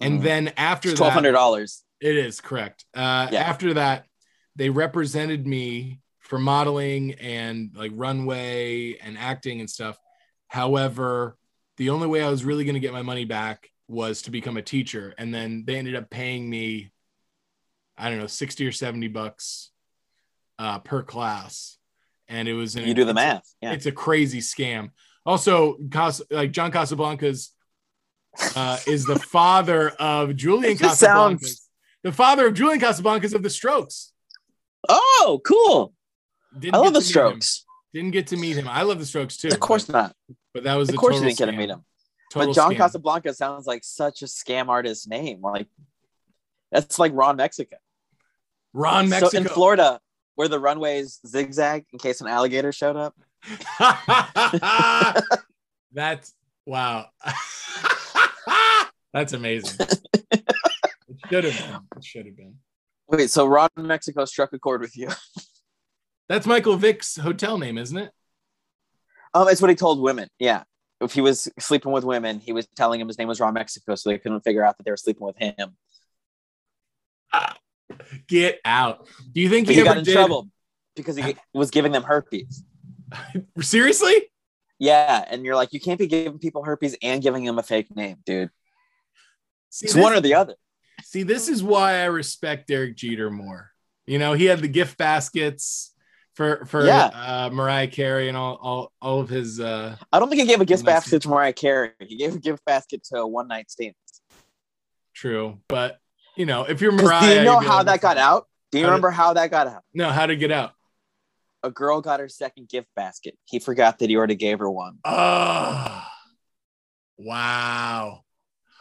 And 0.00 0.20
Mhm. 0.20 0.22
then 0.22 0.48
after 0.56 0.94
Twelve 0.94 1.12
hundred 1.12 1.32
dollars. 1.32 1.82
it 2.00 2.16
is 2.16 2.40
correct. 2.40 2.84
Uh, 2.94 3.28
Yeah. 3.32 3.40
After 3.42 3.74
that, 3.74 4.06
they 4.54 4.70
represented 4.70 5.46
me 5.46 6.00
for 6.20 6.38
modeling 6.38 7.14
and 7.14 7.72
like 7.74 7.90
runway 7.94 8.96
and 8.98 9.18
acting 9.18 9.60
and 9.60 9.68
stuff. 9.68 9.98
However, 10.46 11.36
the 11.78 11.90
only 11.90 12.06
way 12.06 12.22
I 12.22 12.28
was 12.30 12.44
really 12.44 12.64
going 12.64 12.74
to 12.74 12.80
get 12.80 12.92
my 12.92 13.02
money 13.02 13.24
back 13.24 13.68
was 13.88 14.22
to 14.22 14.30
become 14.30 14.56
a 14.56 14.62
teacher. 14.62 15.14
And 15.18 15.34
then 15.34 15.64
they 15.66 15.76
ended 15.76 15.96
up 15.96 16.08
paying 16.08 16.48
me, 16.48 16.92
I 17.96 18.08
don't 18.08 18.18
know, 18.18 18.26
60 18.28 18.66
or 18.66 18.72
70 18.72 19.08
bucks 19.08 19.71
uh, 20.62 20.78
per 20.78 21.02
class. 21.02 21.76
And 22.28 22.48
it 22.48 22.54
was, 22.54 22.76
an, 22.76 22.84
You 22.86 22.94
do 22.94 23.04
the 23.04 23.14
math. 23.14 23.44
Yeah. 23.60 23.72
It's 23.72 23.86
a 23.86 23.92
crazy 23.92 24.40
scam. 24.40 24.90
Also, 25.26 25.76
Cas- 25.90 26.22
like 26.30 26.52
John 26.52 26.70
Casablancas 26.72 27.48
uh, 28.56 28.78
is 28.86 29.04
the 29.04 29.18
father 29.18 29.90
of 29.90 30.34
Julian 30.36 30.76
Casablancas. 30.78 30.96
sounds- 30.96 31.68
The 32.02 32.12
father 32.12 32.46
of 32.46 32.54
Julian 32.54 32.80
Casablancas 32.80 33.34
of 33.34 33.42
the 33.42 33.50
Strokes. 33.50 34.12
Oh, 34.88 35.40
cool. 35.44 35.92
Didn't 36.58 36.74
I 36.74 36.78
love 36.78 36.94
the. 36.94 37.02
Strokes. 37.02 37.64
Didn't 37.94 38.10
get 38.12 38.26
to 38.28 38.36
meet 38.36 38.56
him. 38.56 38.66
I 38.68 38.82
love 38.82 38.98
the 38.98 39.06
Strokes 39.06 39.36
too. 39.36 39.48
Of 39.48 39.60
course 39.60 39.84
but, 39.84 39.92
not. 39.92 40.16
but 40.54 40.64
that 40.64 40.74
was 40.76 40.88
Of 40.88 40.96
course 40.96 41.16
you 41.16 41.22
didn't 41.24 41.38
get 41.38 41.46
to 41.46 41.52
meet 41.52 41.70
him. 41.70 41.84
Total 42.32 42.48
but 42.48 42.54
John 42.54 42.72
scam. 42.72 42.76
Casablanca 42.78 43.34
sounds 43.34 43.66
like 43.66 43.84
such 43.84 44.22
a 44.22 44.26
scam 44.26 44.68
artist 44.68 45.08
name. 45.08 45.40
Like 45.42 45.68
that's 46.72 46.98
like 46.98 47.12
Ron 47.14 47.36
Mexico. 47.36 47.76
Ron 48.72 49.04
So 49.04 49.10
Mexico. 49.10 49.36
in 49.36 49.44
Florida, 49.44 50.00
where 50.34 50.48
the 50.48 50.58
runways 50.58 51.20
zigzag 51.26 51.84
in 51.92 51.98
case 51.98 52.20
an 52.20 52.26
alligator 52.26 52.72
showed 52.72 52.96
up. 52.96 53.14
That's 55.92 56.34
wow. 56.66 57.06
That's 59.12 59.32
amazing. 59.34 59.86
it 60.30 60.44
should 61.28 61.44
have 61.44 61.58
been. 61.58 61.80
It 61.96 62.04
should 62.04 62.26
have 62.26 62.36
been. 62.36 62.56
Wait, 63.08 63.30
so 63.30 63.46
Ron 63.46 63.68
Mexico 63.76 64.24
struck 64.24 64.52
a 64.52 64.58
chord 64.58 64.80
with 64.80 64.96
you. 64.96 65.08
That's 66.28 66.46
Michael 66.46 66.76
Vick's 66.76 67.16
hotel 67.16 67.58
name, 67.58 67.76
isn't 67.76 67.98
it? 67.98 68.10
Um, 69.34 69.48
it's 69.48 69.60
what 69.60 69.68
he 69.68 69.76
told 69.76 70.00
women. 70.00 70.28
Yeah. 70.38 70.62
If 71.00 71.12
he 71.12 71.20
was 71.20 71.48
sleeping 71.58 71.92
with 71.92 72.04
women, 72.04 72.38
he 72.38 72.52
was 72.52 72.66
telling 72.76 73.00
him 73.00 73.08
his 73.08 73.18
name 73.18 73.28
was 73.28 73.40
Ron 73.40 73.54
Mexico, 73.54 73.96
so 73.96 74.08
they 74.08 74.18
couldn't 74.18 74.42
figure 74.42 74.64
out 74.64 74.78
that 74.78 74.84
they 74.84 74.90
were 74.90 74.96
sleeping 74.96 75.26
with 75.26 75.36
him. 75.36 75.76
Get 78.28 78.60
out. 78.64 79.06
Do 79.32 79.40
you 79.40 79.48
think 79.48 79.68
he, 79.68 79.74
he 79.74 79.82
got 79.82 79.98
in 79.98 80.04
did- 80.04 80.12
trouble 80.12 80.48
because 80.96 81.16
he 81.16 81.36
was 81.54 81.70
giving 81.70 81.92
them 81.92 82.02
herpes. 82.02 82.62
Seriously? 83.60 84.30
Yeah, 84.78 85.24
and 85.28 85.44
you're 85.44 85.54
like, 85.54 85.72
you 85.72 85.80
can't 85.80 85.98
be 85.98 86.06
giving 86.08 86.38
people 86.38 86.64
herpes 86.64 86.96
and 87.02 87.22
giving 87.22 87.44
them 87.44 87.58
a 87.58 87.62
fake 87.62 87.94
name, 87.94 88.16
dude. 88.26 88.50
See, 89.70 89.86
It's 89.86 89.94
this- 89.94 90.02
one 90.02 90.12
or 90.12 90.20
the 90.20 90.34
other. 90.34 90.54
See, 91.04 91.22
this 91.24 91.48
is 91.48 91.62
why 91.62 91.94
I 92.00 92.04
respect 92.06 92.68
Derek 92.68 92.96
Jeter 92.96 93.30
more. 93.30 93.70
You 94.06 94.18
know, 94.18 94.32
he 94.34 94.44
had 94.46 94.60
the 94.60 94.68
gift 94.68 94.98
baskets 94.98 95.94
for 96.34 96.64
for 96.66 96.84
Yeah. 96.86 97.06
uh, 97.06 97.50
Mariah 97.52 97.88
Carey 97.88 98.28
and 98.28 98.36
all 98.36 98.56
all, 98.60 98.92
all 99.00 99.20
of 99.20 99.28
his. 99.28 99.60
Uh, 99.60 99.96
I 100.12 100.18
don't 100.18 100.28
think 100.28 100.40
he 100.40 100.46
gave 100.46 100.60
a 100.60 100.64
gift 100.64 100.84
basket 100.84 101.22
to 101.22 101.28
Mariah 101.28 101.52
Carey. 101.52 101.90
He 102.00 102.16
gave 102.16 102.34
a 102.34 102.38
gift 102.38 102.64
basket 102.64 103.04
to 103.12 103.18
a 103.18 103.26
one 103.26 103.48
night 103.48 103.70
stand. 103.70 103.94
true, 105.14 105.58
but 105.68 105.98
you 106.36 106.46
know, 106.46 106.64
if 106.64 106.80
you're 106.80 106.92
Mariah, 106.92 107.20
Do 107.20 107.34
you 107.38 107.44
know 107.44 107.58
how 107.60 107.82
that 107.82 108.00
got 108.00 108.18
out? 108.18 108.46
Do 108.70 108.78
you 108.78 108.84
remember 108.84 109.10
how 109.10 109.34
that 109.34 109.50
got 109.50 109.66
out? 109.66 109.82
No, 109.92 110.08
how 110.10 110.26
to 110.26 110.36
get 110.36 110.50
out? 110.50 110.72
A 111.62 111.70
girl 111.70 112.00
got 112.00 112.20
her 112.20 112.28
second 112.28 112.68
gift 112.68 112.88
basket. 112.96 113.36
He 113.44 113.58
forgot 113.58 113.98
that 113.98 114.08
he 114.10 114.16
already 114.16 114.34
gave 114.34 114.58
her 114.58 114.70
one. 114.70 114.98
Oh, 115.04 116.02
wow! 117.18 118.24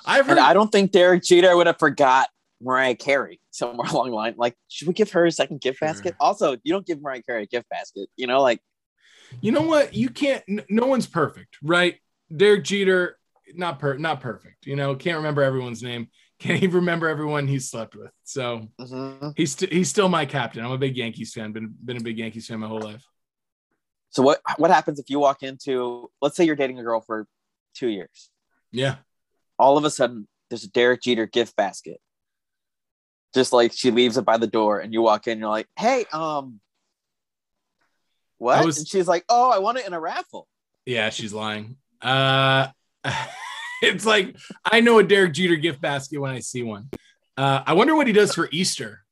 I've 0.05 0.25
heard. 0.25 0.37
And 0.37 0.39
I 0.39 0.53
don't 0.53 0.71
think 0.71 0.91
Derek 0.91 1.23
Jeter 1.23 1.55
would 1.55 1.67
have 1.67 1.77
forgot 1.77 2.29
Mariah 2.61 2.95
Carey 2.95 3.39
somewhere 3.51 3.87
along 3.91 4.09
the 4.09 4.15
line. 4.15 4.35
Like, 4.37 4.55
should 4.67 4.87
we 4.87 4.93
give 4.93 5.11
her 5.11 5.25
a 5.25 5.31
second 5.31 5.61
gift 5.61 5.79
Sure. 5.79 5.87
basket? 5.87 6.15
Also, 6.19 6.57
you 6.63 6.73
don't 6.73 6.85
give 6.85 7.01
Mariah 7.01 7.21
Carey 7.23 7.43
a 7.43 7.47
gift 7.47 7.69
basket. 7.69 8.09
You 8.15 8.27
know, 8.27 8.41
like 8.41 8.61
you 9.41 9.51
know 9.51 9.61
what? 9.61 9.93
You 9.93 10.09
can't. 10.09 10.43
No 10.69 10.87
one's 10.87 11.07
perfect, 11.07 11.57
right? 11.61 11.97
Derek 12.35 12.63
Jeter, 12.63 13.17
not 13.53 13.79
per, 13.79 13.97
not 13.97 14.21
perfect. 14.21 14.65
You 14.65 14.75
know, 14.75 14.95
can't 14.95 15.17
remember 15.17 15.43
everyone's 15.43 15.83
name. 15.83 16.07
Can't 16.41 16.63
even 16.63 16.77
remember 16.77 17.07
everyone 17.07 17.47
he 17.47 17.59
slept 17.59 17.95
with. 17.95 18.11
So 18.23 18.67
Mhm. 18.79 19.33
he's 19.37 19.51
st- 19.51 19.71
he's 19.71 19.89
still 19.89 20.09
my 20.09 20.25
captain. 20.25 20.65
I'm 20.65 20.71
a 20.71 20.77
big 20.77 20.97
Yankees 20.97 21.31
fan. 21.33 21.51
Been 21.51 21.75
been 21.85 21.97
a 21.97 22.01
big 22.01 22.17
Yankees 22.17 22.47
fan 22.47 22.59
my 22.59 22.67
whole 22.67 22.81
life. 22.81 23.05
So 24.09 24.23
what 24.23 24.41
what 24.57 24.71
happens 24.71 24.99
if 24.99 25.09
you 25.11 25.19
walk 25.19 25.43
into 25.43 26.09
let's 26.19 26.35
say 26.35 26.43
you're 26.43 26.55
dating 26.55 26.79
a 26.79 26.83
girl 26.83 26.99
for 26.99 27.27
two 27.75 27.89
years. 27.89 28.31
Yeah. 28.71 28.95
All 29.59 29.77
of 29.77 29.83
a 29.85 29.91
sudden 29.91 30.27
there's 30.49 30.63
a 30.63 30.69
Derek 30.71 31.03
Jeter 31.03 31.27
gift 31.27 31.55
basket. 31.55 32.01
Just 33.35 33.53
like 33.53 33.71
she 33.71 33.91
leaves 33.91 34.17
it 34.17 34.25
by 34.25 34.37
the 34.37 34.47
door 34.47 34.79
and 34.79 34.91
you 34.93 35.03
walk 35.03 35.27
in, 35.27 35.37
you're 35.37 35.47
like, 35.47 35.67
hey, 35.77 36.05
um 36.11 36.59
what? 38.39 38.65
Was- 38.65 38.79
and 38.79 38.87
she's 38.87 39.07
like, 39.07 39.25
Oh, 39.29 39.51
I 39.51 39.59
want 39.59 39.77
it 39.77 39.85
in 39.85 39.93
a 39.93 39.99
raffle. 39.99 40.47
Yeah, 40.87 41.11
she's 41.11 41.33
lying. 41.33 41.77
Uh 42.01 42.69
it's 43.93 44.05
like 44.05 44.35
I 44.63 44.79
know 44.79 44.99
a 44.99 45.03
Derek 45.03 45.33
Jeter 45.33 45.55
gift 45.55 45.81
basket 45.81 46.19
when 46.19 46.31
I 46.31 46.39
see 46.39 46.63
one. 46.63 46.89
Uh 47.37 47.63
I 47.65 47.73
wonder 47.73 47.95
what 47.95 48.07
he 48.07 48.13
does 48.13 48.33
for 48.33 48.47
Easter. 48.51 49.03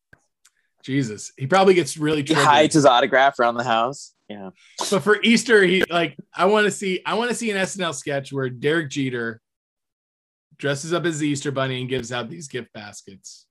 Jesus, 0.84 1.32
he 1.38 1.48
probably 1.48 1.74
gets 1.74 1.98
really 1.98 2.24
He 2.24 2.34
hides 2.34 2.74
his 2.74 2.86
autograph 2.86 3.40
around 3.40 3.56
the 3.56 3.64
house. 3.64 4.14
Yeah. 4.30 4.52
But 4.92 5.02
for 5.02 5.22
Easter, 5.24 5.64
he 5.64 5.84
like 5.90 6.18
I 6.34 6.46
want 6.46 6.66
to 6.66 6.72
see 6.72 7.02
I 7.06 7.16
want 7.16 7.30
to 7.30 7.36
see 7.36 7.52
an 7.52 7.58
SNL 7.58 7.96
sketch 7.96 8.32
where 8.32 8.50
Derek 8.50 8.90
Jeter 8.90 9.42
dresses 10.58 10.94
up 10.94 11.06
as 11.06 11.20
the 11.20 11.28
Easter 11.28 11.52
bunny 11.52 11.80
and 11.80 11.90
gives 11.90 12.12
out 12.12 12.30
these 12.30 12.48
gift 12.48 12.72
baskets. 12.74 13.48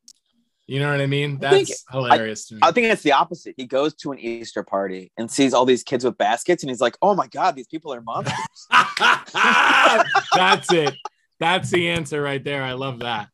You 0.68 0.80
know 0.80 0.90
what 0.90 1.00
I 1.00 1.06
mean? 1.06 1.38
I 1.42 1.50
think- 1.50 1.68
That's 1.68 1.84
hilarious 1.90 2.46
to 2.48 2.54
me. 2.56 2.60
I 2.62 2.72
think 2.72 2.86
it's 2.88 3.02
the 3.02 3.12
opposite. 3.12 3.54
He 3.56 3.64
goes 3.66 3.94
to 3.96 4.12
an 4.12 4.18
Easter 4.18 4.62
party 4.62 5.10
and 5.16 5.30
sees 5.30 5.54
all 5.54 5.64
these 5.64 5.82
kids 5.82 6.04
with 6.04 6.18
baskets, 6.18 6.62
and 6.62 6.68
he's 6.70 6.80
like, 6.80 6.96
"Oh 7.00 7.14
my 7.14 7.26
god, 7.26 7.56
these 7.56 7.66
people 7.66 7.92
are 7.92 8.02
monsters." 8.02 8.36
That's 10.34 10.72
it. 10.72 10.94
That's 11.40 11.70
the 11.70 11.88
answer 11.88 12.20
right 12.20 12.42
there. 12.44 12.62
I 12.62 12.72
love 12.72 13.00
that. 13.00 13.28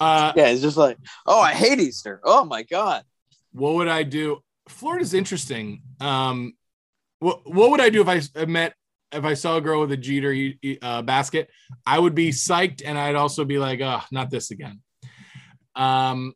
Uh, 0.00 0.32
yeah, 0.34 0.48
he's 0.50 0.60
just 0.62 0.76
like, 0.76 0.98
"Oh, 1.26 1.40
I 1.40 1.52
hate 1.54 1.78
Easter. 1.80 2.20
Oh 2.24 2.44
my 2.44 2.62
god." 2.62 3.04
what 3.54 3.74
would 3.74 3.88
I 3.88 4.02
do? 4.02 4.38
Florida's 4.66 5.12
interesting. 5.14 5.82
Um, 6.00 6.54
what 7.20 7.42
what 7.48 7.70
would 7.70 7.80
I 7.80 7.90
do 7.90 8.00
if 8.00 8.08
I 8.36 8.44
met 8.46 8.74
if 9.12 9.24
I 9.24 9.34
saw 9.34 9.58
a 9.58 9.60
girl 9.60 9.80
with 9.80 9.92
a 9.92 9.96
Jeter 9.96 10.34
uh, 10.80 11.02
basket? 11.02 11.48
I 11.86 11.98
would 11.98 12.14
be 12.14 12.30
psyched, 12.30 12.82
and 12.84 12.98
I'd 12.98 13.14
also 13.14 13.44
be 13.44 13.58
like, 13.58 13.80
"Oh, 13.80 14.00
not 14.10 14.30
this 14.30 14.50
again." 14.50 14.80
Um, 15.76 16.32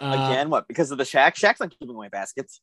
uh, 0.00 0.28
Again, 0.30 0.50
what? 0.50 0.68
Because 0.68 0.90
of 0.90 0.98
the 0.98 1.04
Shaq? 1.04 1.34
Shaq's 1.34 1.60
not 1.60 1.74
giving 1.78 1.94
away 1.94 2.08
baskets. 2.08 2.60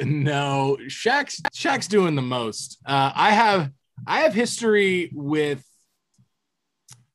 no, 0.00 0.76
Shaq's 0.88 1.40
Shaq's 1.54 1.86
doing 1.88 2.14
the 2.14 2.22
most. 2.22 2.78
Uh, 2.86 3.12
I 3.14 3.30
have 3.30 3.70
I 4.06 4.20
have 4.20 4.34
history 4.34 5.10
with 5.14 5.64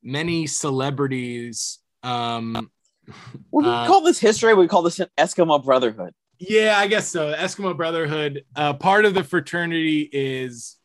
many 0.03 0.47
celebrities. 0.47 1.79
Um, 2.03 2.69
Would 3.51 3.65
we 3.65 3.71
Uh, 3.71 3.87
call 3.87 4.01
this 4.01 4.19
history? 4.19 4.53
We 4.53 4.67
call 4.67 4.81
this 4.83 4.99
Eskimo 5.17 5.63
Brotherhood. 5.63 6.13
Yeah, 6.39 6.75
I 6.77 6.87
guess 6.87 7.07
so. 7.07 7.33
Eskimo 7.33 7.75
Brotherhood. 7.77 8.45
Uh, 8.55 8.73
part 8.73 9.05
of 9.05 9.13
the 9.13 9.23
fraternity 9.23 10.09
is 10.11 10.77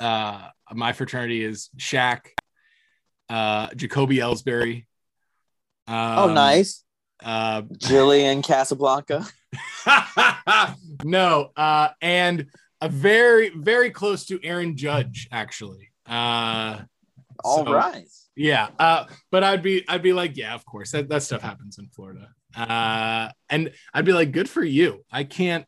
uh, 0.00 0.48
my 0.72 0.92
fraternity 0.92 1.42
is 1.42 1.70
Shaq, 1.78 2.26
uh, 3.30 3.68
Jacoby 3.74 4.18
Ellsbury. 4.18 4.86
Um, 5.86 6.18
oh, 6.18 6.32
nice. 6.34 6.84
Uh, 7.22 7.62
Jillian 7.62 8.44
Casablanca. 8.44 9.26
no, 11.04 11.50
uh, 11.56 11.88
and 12.00 12.46
a 12.80 12.88
very, 12.88 13.50
very 13.50 13.90
close 13.90 14.26
to 14.26 14.38
Aaron 14.44 14.76
Judge, 14.76 15.28
actually. 15.32 15.90
Uh, 16.06 16.80
All 17.44 17.64
so- 17.64 17.72
right. 17.72 18.06
yeah. 18.36 18.68
Uh, 18.78 19.04
but 19.30 19.42
I'd 19.42 19.62
be 19.62 19.84
I'd 19.88 20.02
be 20.02 20.12
like, 20.12 20.36
yeah, 20.36 20.54
of 20.54 20.64
course. 20.64 20.92
That, 20.92 21.08
that 21.08 21.22
stuff 21.22 21.42
happens 21.42 21.78
in 21.78 21.88
Florida. 21.88 22.28
Uh, 22.56 23.30
and 23.50 23.72
I'd 23.92 24.04
be 24.04 24.12
like, 24.12 24.32
good 24.32 24.48
for 24.48 24.62
you. 24.62 25.04
I 25.10 25.24
can't 25.24 25.66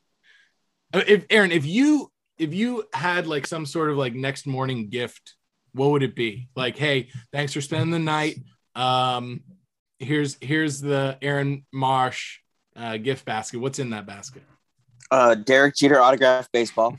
if 0.95 1.25
Aaron, 1.31 1.53
if 1.53 1.67
you 1.67 2.11
if 2.39 2.55
you 2.55 2.85
had 2.93 3.27
like 3.27 3.47
some 3.47 3.67
sort 3.67 3.91
of 3.91 3.97
like 3.97 4.15
next 4.15 4.47
morning 4.47 4.89
gift, 4.89 5.35
what 5.73 5.91
would 5.91 6.03
it 6.03 6.17
be? 6.17 6.49
Like, 6.57 6.77
hey, 6.77 7.09
thanks 7.33 7.53
for 7.53 7.61
spending 7.61 7.91
the 7.91 7.99
night. 7.99 8.37
Um, 8.75 9.43
here's 10.01 10.37
here's 10.41 10.81
the 10.81 11.17
Aaron 11.23 11.65
Marsh 11.73 12.39
uh, 12.75 12.97
gift 12.97 13.25
basket. 13.25 13.61
What's 13.61 13.79
in 13.79 13.91
that 13.91 14.07
basket? 14.07 14.43
Uh, 15.11 15.35
Derek 15.35 15.77
Jeter 15.77 16.01
autograph 16.01 16.51
baseball. 16.53 16.99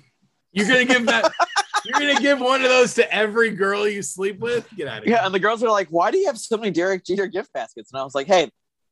You're 0.54 0.68
gonna 0.68 0.86
give 0.86 1.06
that 1.08 1.32
you're 1.86 2.00
gonna 2.00 2.20
give 2.22 2.40
one 2.40 2.62
of 2.62 2.70
those 2.70 2.94
to 2.96 3.14
every 3.14 3.52
girl 3.52 3.88
you 3.88 4.02
sleep 4.02 4.40
with? 4.40 4.68
Get 4.76 4.88
out 4.88 5.00
of 5.00 5.04
here. 5.06 5.16
Yeah, 5.16 5.26
and 5.26 5.34
the 5.34 5.40
girls 5.40 5.64
are 5.64 5.70
like, 5.70 5.88
"Why 5.90 6.12
do 6.12 6.18
you 6.18 6.28
have 6.28 6.38
so 6.38 6.58
many 6.58 6.72
Derek 6.72 7.06
Jeter 7.06 7.28
gift 7.28 7.52
baskets?" 7.54 7.92
And 7.92 8.00
I 8.00 8.04
was 8.04 8.16
like, 8.16 8.28
"Hey, 8.28 8.52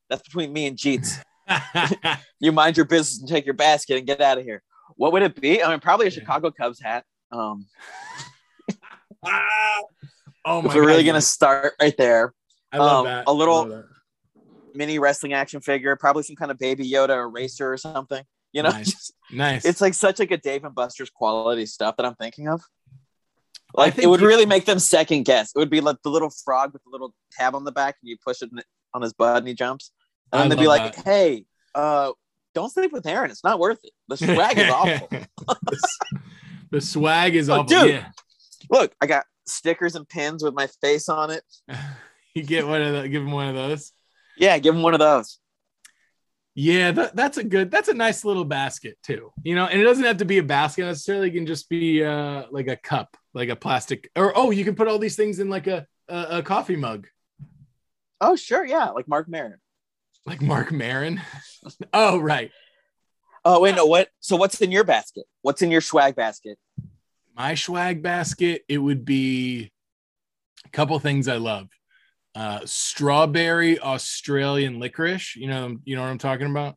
that's 0.09 0.23
between 0.23 0.51
me 0.51 0.67
and 0.67 0.77
Jeets. 0.77 1.19
You 2.41 2.53
mind 2.53 2.77
your 2.77 2.85
business 2.85 3.19
and 3.19 3.27
take 3.27 3.45
your 3.45 3.53
basket 3.55 3.97
and 3.97 4.07
get 4.07 4.21
out 4.21 4.37
of 4.37 4.43
here." 4.43 4.63
What 4.95 5.11
would 5.13 5.21
it 5.23 5.39
be? 5.39 5.61
I 5.61 5.69
mean, 5.69 5.79
probably 5.79 6.07
a 6.07 6.11
Chicago 6.11 6.51
Cubs 6.51 6.79
hat. 6.81 7.03
Um, 7.31 7.65
oh 9.25 10.61
my 10.61 10.69
if 10.69 10.73
we're 10.73 10.85
really 10.85 11.03
gonna 11.03 11.19
start 11.21 11.73
right 11.81 11.95
there, 11.97 12.33
I 12.71 12.77
love 12.77 12.99
um, 12.99 13.05
that. 13.05 13.23
a 13.27 13.33
little- 13.33 13.55
I 13.55 13.59
love 13.59 13.69
that. 13.69 13.85
Mini 14.79 14.97
wrestling 14.97 15.33
action 15.33 15.59
figure, 15.61 15.95
probably 15.95 16.23
some 16.23 16.35
kind 16.37 16.49
of 16.49 16.57
Baby 16.57 16.89
Yoda 16.89 17.09
eraser 17.17 17.71
or 17.71 17.77
something. 17.77 18.23
You 18.53 18.63
know, 18.63 18.69
Nice. 18.69 18.89
just, 18.91 19.13
nice. 19.31 19.65
it's 19.65 19.81
like 19.81 19.93
such 19.93 20.17
like 20.17 20.31
a 20.31 20.37
Dave 20.37 20.63
and 20.63 20.73
Buster's 20.73 21.09
quality 21.11 21.67
stuff 21.67 21.97
that 21.97 22.05
I'm 22.05 22.15
thinking 22.15 22.47
of. 22.47 22.61
Like 23.75 23.93
think 23.95 24.05
it 24.05 24.07
would 24.07 24.21
you- 24.21 24.27
really 24.27 24.47
make 24.47 24.65
them 24.65 24.79
second 24.79 25.23
guess. 25.25 25.51
It 25.55 25.59
would 25.59 25.69
be 25.69 25.81
like 25.81 25.97
the 26.03 26.09
little 26.09 26.31
frog 26.31 26.73
with 26.73 26.83
the 26.83 26.89
little 26.89 27.13
tab 27.33 27.53
on 27.53 27.63
the 27.65 27.71
back, 27.71 27.97
and 28.01 28.09
you 28.09 28.17
push 28.25 28.41
it 28.41 28.49
on 28.95 29.01
his 29.03 29.13
butt, 29.13 29.37
and 29.37 29.47
he 29.47 29.53
jumps. 29.53 29.91
And 30.31 30.41
then 30.41 30.49
they'd 30.49 30.63
be 30.63 30.67
like, 30.67 30.95
"Hey, 31.03 31.45
uh, 31.75 32.11
don't 32.55 32.71
sleep 32.71 32.91
with 32.91 33.05
Aaron. 33.05 33.29
It's 33.29 33.43
not 33.43 33.59
worth 33.59 33.79
it. 33.83 33.91
The 34.07 34.17
swag 34.17 34.57
is 34.57 34.69
awful. 34.73 35.07
the, 35.09 35.79
the 36.71 36.81
swag 36.81 37.35
is 37.35 37.49
Oh, 37.49 37.59
awful. 37.59 37.65
dude. 37.65 37.89
Yeah. 37.91 38.07
Look, 38.71 38.93
I 39.01 39.05
got 39.05 39.25
stickers 39.45 39.95
and 39.95 40.07
pins 40.09 40.43
with 40.43 40.53
my 40.55 40.67
face 40.81 41.09
on 41.09 41.29
it. 41.31 41.43
You 42.35 42.43
get 42.43 42.65
one 42.67 42.79
of 42.81 42.93
the, 42.93 43.09
give 43.09 43.23
him 43.23 43.31
one 43.31 43.47
of 43.49 43.55
those. 43.55 43.91
Yeah, 44.39 44.57
give 44.57 44.73
him 44.73 44.81
one 44.81 44.93
of 44.93 44.99
those. 44.99 45.39
Yeah, 46.55 46.91
that, 46.91 47.15
that's 47.15 47.37
a 47.37 47.43
good, 47.43 47.69
that's 47.69 47.89
a 47.89 47.93
nice 47.93 48.25
little 48.25 48.43
basket 48.45 48.97
too. 49.03 49.31
You 49.43 49.55
know, 49.55 49.67
and 49.67 49.79
it 49.79 49.83
doesn't 49.83 50.03
have 50.03 50.17
to 50.17 50.25
be 50.25 50.39
a 50.39 50.43
basket 50.43 50.85
necessarily. 50.85 51.29
It 51.29 51.33
can 51.33 51.45
just 51.45 51.69
be 51.69 52.03
uh, 52.03 52.45
like 52.51 52.67
a 52.67 52.75
cup, 52.75 53.15
like 53.33 53.49
a 53.49 53.55
plastic, 53.55 54.09
or 54.15 54.35
oh, 54.35 54.51
you 54.51 54.65
can 54.65 54.75
put 54.75 54.87
all 54.87 54.97
these 54.99 55.15
things 55.15 55.39
in 55.39 55.49
like 55.49 55.67
a 55.67 55.85
a, 56.07 56.39
a 56.39 56.43
coffee 56.43 56.75
mug, 56.75 57.07
Oh, 58.19 58.35
sure, 58.35 58.65
yeah, 58.65 58.89
like 58.89 59.07
Mark 59.07 59.29
Maron. 59.29 59.59
like 60.25 60.41
Mark 60.41 60.71
Maron. 60.71 61.21
oh, 61.93 62.17
right. 62.17 62.51
Oh, 63.45 63.61
wait, 63.61 63.75
no, 63.75 63.85
what? 63.85 64.09
So 64.19 64.35
what's 64.35 64.59
in 64.61 64.71
your 64.71 64.83
basket? 64.83 65.25
What's 65.41 65.61
in 65.61 65.71
your 65.71 65.81
swag 65.81 66.15
basket? 66.15 66.57
my 67.35 67.55
swag 67.55 68.03
basket 68.03 68.63
it 68.67 68.79
would 68.79 69.05
be 69.05 69.71
a 70.65 70.69
couple 70.69 70.99
things 70.99 71.29
i 71.29 71.37
love 71.37 71.69
uh 72.39 72.61
strawberry 72.63 73.77
australian 73.81 74.79
licorice 74.79 75.35
you 75.35 75.47
know 75.47 75.75
you 75.83 75.95
know 75.97 76.01
what 76.01 76.07
i'm 76.09 76.17
talking 76.17 76.49
about 76.49 76.75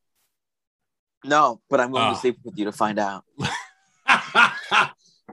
No, 1.25 1.61
but 1.71 1.79
I'm 1.81 1.93
going 1.93 2.11
Oh. 2.11 2.15
to 2.15 2.19
sleep 2.21 2.37
with 2.43 2.59
you 2.59 2.65
to 2.65 2.73
find 2.73 2.99
out. 2.99 3.23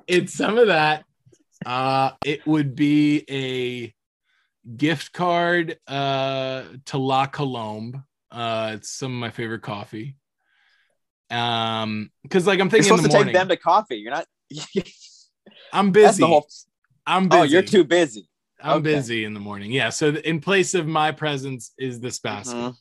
it's 0.07 0.33
some 0.33 0.57
of 0.59 0.67
that 0.67 1.03
uh 1.65 2.11
it 2.23 2.45
would 2.45 2.75
be 2.75 3.25
a 3.29 3.91
gift 4.77 5.11
card 5.13 5.79
uh 5.87 6.63
to 6.85 6.97
la 6.99 7.25
colombe 7.25 8.03
uh 8.31 8.73
it's 8.75 8.91
some 8.91 9.11
of 9.11 9.17
my 9.19 9.31
favorite 9.31 9.63
coffee 9.63 10.15
um 11.31 12.11
because 12.23 12.45
like 12.45 12.59
i'm 12.59 12.67
You're 12.67 12.83
thinking 12.83 12.93
in 12.93 12.97
supposed 12.99 13.05
the 13.15 13.17
to 13.17 13.23
take 13.25 13.33
them 13.33 13.47
to 13.49 13.57
coffee. 13.57 13.97
You're 13.97 14.11
not. 14.13 14.27
i'm 15.73 15.91
busy 15.91 16.21
the 16.21 16.27
whole. 16.27 16.47
i'm 17.07 17.29
busy 17.29 17.39
Oh, 17.39 17.43
you're 17.43 17.61
too 17.63 17.83
busy. 17.83 18.28
I'm 18.61 18.77
Okay. 18.79 18.95
busy 18.95 19.23
in 19.25 19.33
the 19.33 19.39
morning. 19.39 19.71
Yeah. 19.71 19.89
So 19.89 20.09
in 20.09 20.39
place 20.41 20.73
of 20.73 20.85
my 20.87 21.11
presence 21.11 21.71
is 21.77 21.99
this 21.99 22.19
basket. 22.19 22.57
Mhm. 22.57 22.75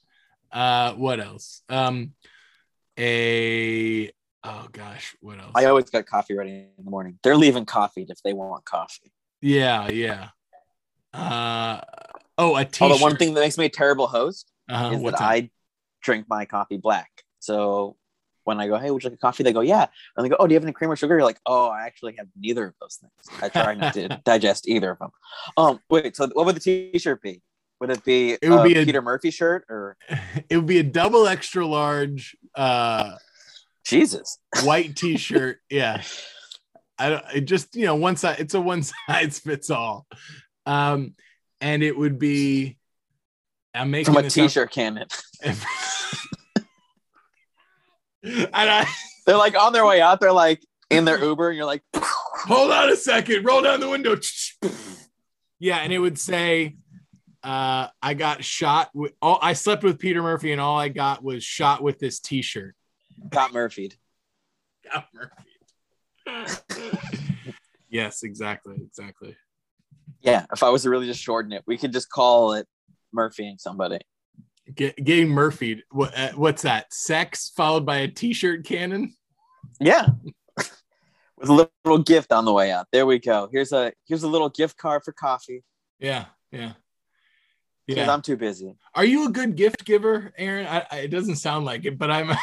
Uh, 0.50 0.94
what 0.94 1.20
else? 1.20 1.62
Um, 1.68 2.14
a 2.98 4.10
oh 4.44 4.68
gosh, 4.72 5.14
what 5.20 5.38
else? 5.38 5.52
I 5.54 5.66
always 5.66 5.90
got 5.90 6.06
coffee 6.06 6.34
ready 6.34 6.50
in 6.50 6.84
the 6.84 6.90
morning. 6.90 7.18
They're 7.22 7.36
leaving 7.36 7.64
coffee 7.66 8.06
if 8.08 8.22
they 8.22 8.32
want 8.32 8.64
coffee. 8.64 9.12
yeah, 9.40 9.88
yeah. 9.88 10.30
Uh, 11.14 11.80
oh, 12.38 12.56
a 12.56 12.64
t-shirt. 12.64 12.82
Although 12.82 13.02
one 13.02 13.16
thing 13.16 13.34
that 13.34 13.40
makes 13.40 13.56
me 13.58 13.66
a 13.66 13.70
terrible 13.70 14.06
host 14.08 14.50
uh, 14.68 14.90
is 14.94 15.00
what's 15.00 15.18
that 15.20 15.24
I 15.24 15.50
drink 16.02 16.26
my 16.28 16.44
coffee 16.44 16.76
black. 16.76 17.10
So 17.40 17.96
when 18.48 18.60
I 18.60 18.66
go, 18.66 18.76
hey, 18.78 18.90
would 18.90 19.02
you 19.04 19.10
like 19.10 19.16
a 19.18 19.20
coffee? 19.20 19.42
They 19.44 19.52
go, 19.52 19.60
yeah. 19.60 19.86
And 20.16 20.24
they 20.24 20.28
go, 20.28 20.36
oh, 20.40 20.46
do 20.46 20.52
you 20.52 20.56
have 20.56 20.64
any 20.64 20.72
cream 20.72 20.90
or 20.90 20.96
sugar? 20.96 21.14
You're 21.14 21.24
like, 21.24 21.38
oh, 21.46 21.68
I 21.68 21.82
actually 21.86 22.14
have 22.18 22.26
neither 22.36 22.66
of 22.66 22.74
those 22.80 22.96
things. 22.96 23.42
I 23.42 23.48
try 23.62 23.74
not 23.74 23.94
to 23.94 24.08
digest 24.24 24.68
either 24.68 24.90
of 24.90 24.98
them. 24.98 25.10
Um, 25.56 25.80
wait, 25.88 26.16
so 26.16 26.26
what 26.32 26.46
would 26.46 26.56
the 26.56 26.60
t-shirt 26.60 27.22
be? 27.22 27.42
Would 27.80 27.90
it 27.90 28.02
be 28.04 28.32
It 28.32 28.48
would 28.50 28.60
a 28.60 28.64
be 28.64 28.74
a- 28.76 28.84
Peter 28.84 29.00
Murphy 29.02 29.30
shirt 29.30 29.64
or 29.68 29.96
it 30.50 30.56
would 30.56 30.66
be 30.66 30.78
a 30.78 30.82
double 30.82 31.26
extra 31.28 31.64
large 31.64 32.36
uh 32.56 33.14
Jesus? 33.86 34.38
white 34.64 34.96
t-shirt. 35.00 35.58
yeah. 35.70 36.02
I 36.98 37.10
don't 37.10 37.24
it 37.32 37.40
just 37.42 37.76
you 37.76 37.84
know 37.86 37.94
one 37.94 38.16
side 38.16 38.40
it's 38.40 38.54
a 38.54 38.60
one 38.60 38.82
size 38.82 39.38
fits 39.38 39.70
all. 39.70 40.06
Um 40.66 41.14
and 41.60 41.82
it 41.84 41.96
would 41.96 42.18
be 42.18 42.76
I'm 43.74 43.90
making 43.92 44.12
from 44.14 44.20
a 44.20 44.22
this 44.22 44.36
up. 44.36 44.44
t-shirt 44.46 44.70
cannon. 44.72 45.06
And 48.28 48.48
I 48.52 48.86
They're 49.28 49.36
like 49.36 49.54
on 49.60 49.74
their 49.74 49.84
way 49.84 50.00
out. 50.00 50.20
They're 50.20 50.32
like 50.32 50.64
in 50.88 51.04
their 51.04 51.22
Uber, 51.22 51.50
and 51.50 51.56
you're 51.58 51.66
like, 51.66 51.82
hold 51.94 52.70
on 52.70 52.88
a 52.88 52.96
second, 52.96 53.44
roll 53.44 53.60
down 53.60 53.78
the 53.78 53.90
window. 53.90 54.16
yeah, 55.58 55.80
and 55.80 55.92
it 55.92 55.98
would 55.98 56.18
say, 56.18 56.76
uh, 57.42 57.88
I 58.00 58.14
got 58.14 58.42
shot 58.42 58.88
with 58.94 59.12
all 59.20 59.38
I 59.42 59.52
slept 59.52 59.84
with 59.84 59.98
Peter 59.98 60.22
Murphy, 60.22 60.50
and 60.52 60.62
all 60.62 60.78
I 60.78 60.88
got 60.88 61.22
was 61.22 61.44
shot 61.44 61.82
with 61.82 61.98
this 61.98 62.20
t-shirt. 62.20 62.74
got 63.28 63.52
Murphy'd. 63.52 63.96
Got 64.90 65.08
Murphy. 65.12 66.56
yes, 67.90 68.22
exactly, 68.22 68.76
exactly. 68.80 69.36
Yeah, 70.22 70.46
if 70.50 70.62
I 70.62 70.70
was 70.70 70.84
to 70.84 70.90
really 70.90 71.06
just 71.06 71.20
shorten 71.20 71.52
it, 71.52 71.64
we 71.66 71.76
could 71.76 71.92
just 71.92 72.08
call 72.10 72.54
it 72.54 72.66
Murphy 73.12 73.46
and 73.46 73.60
somebody. 73.60 73.98
Get, 74.74 75.02
getting 75.02 75.28
Murphy. 75.28 75.82
What, 75.90 76.16
uh, 76.16 76.32
what's 76.34 76.62
that? 76.62 76.92
Sex 76.92 77.50
followed 77.56 77.86
by 77.86 77.98
a 77.98 78.08
t-shirt 78.08 78.64
cannon. 78.64 79.14
Yeah. 79.80 80.08
With 81.38 81.48
a 81.48 81.70
little 81.84 82.02
gift 82.02 82.32
on 82.32 82.44
the 82.44 82.52
way 82.52 82.72
out. 82.72 82.86
There 82.92 83.06
we 83.06 83.18
go. 83.20 83.48
Here's 83.52 83.72
a 83.72 83.92
here's 84.06 84.24
a 84.24 84.28
little 84.28 84.48
gift 84.48 84.76
card 84.76 85.02
for 85.04 85.12
coffee. 85.12 85.62
Yeah, 86.00 86.24
yeah, 86.50 86.72
Because 87.86 88.06
yeah. 88.06 88.12
I'm 88.12 88.22
too 88.22 88.36
busy. 88.36 88.76
Are 88.94 89.04
you 89.04 89.26
a 89.26 89.30
good 89.30 89.54
gift 89.54 89.84
giver, 89.84 90.32
Aaron? 90.36 90.66
I, 90.66 90.86
I, 90.90 90.96
it 91.00 91.08
doesn't 91.08 91.36
sound 91.36 91.64
like 91.64 91.84
it, 91.84 91.96
but 91.96 92.10
I'm. 92.10 92.36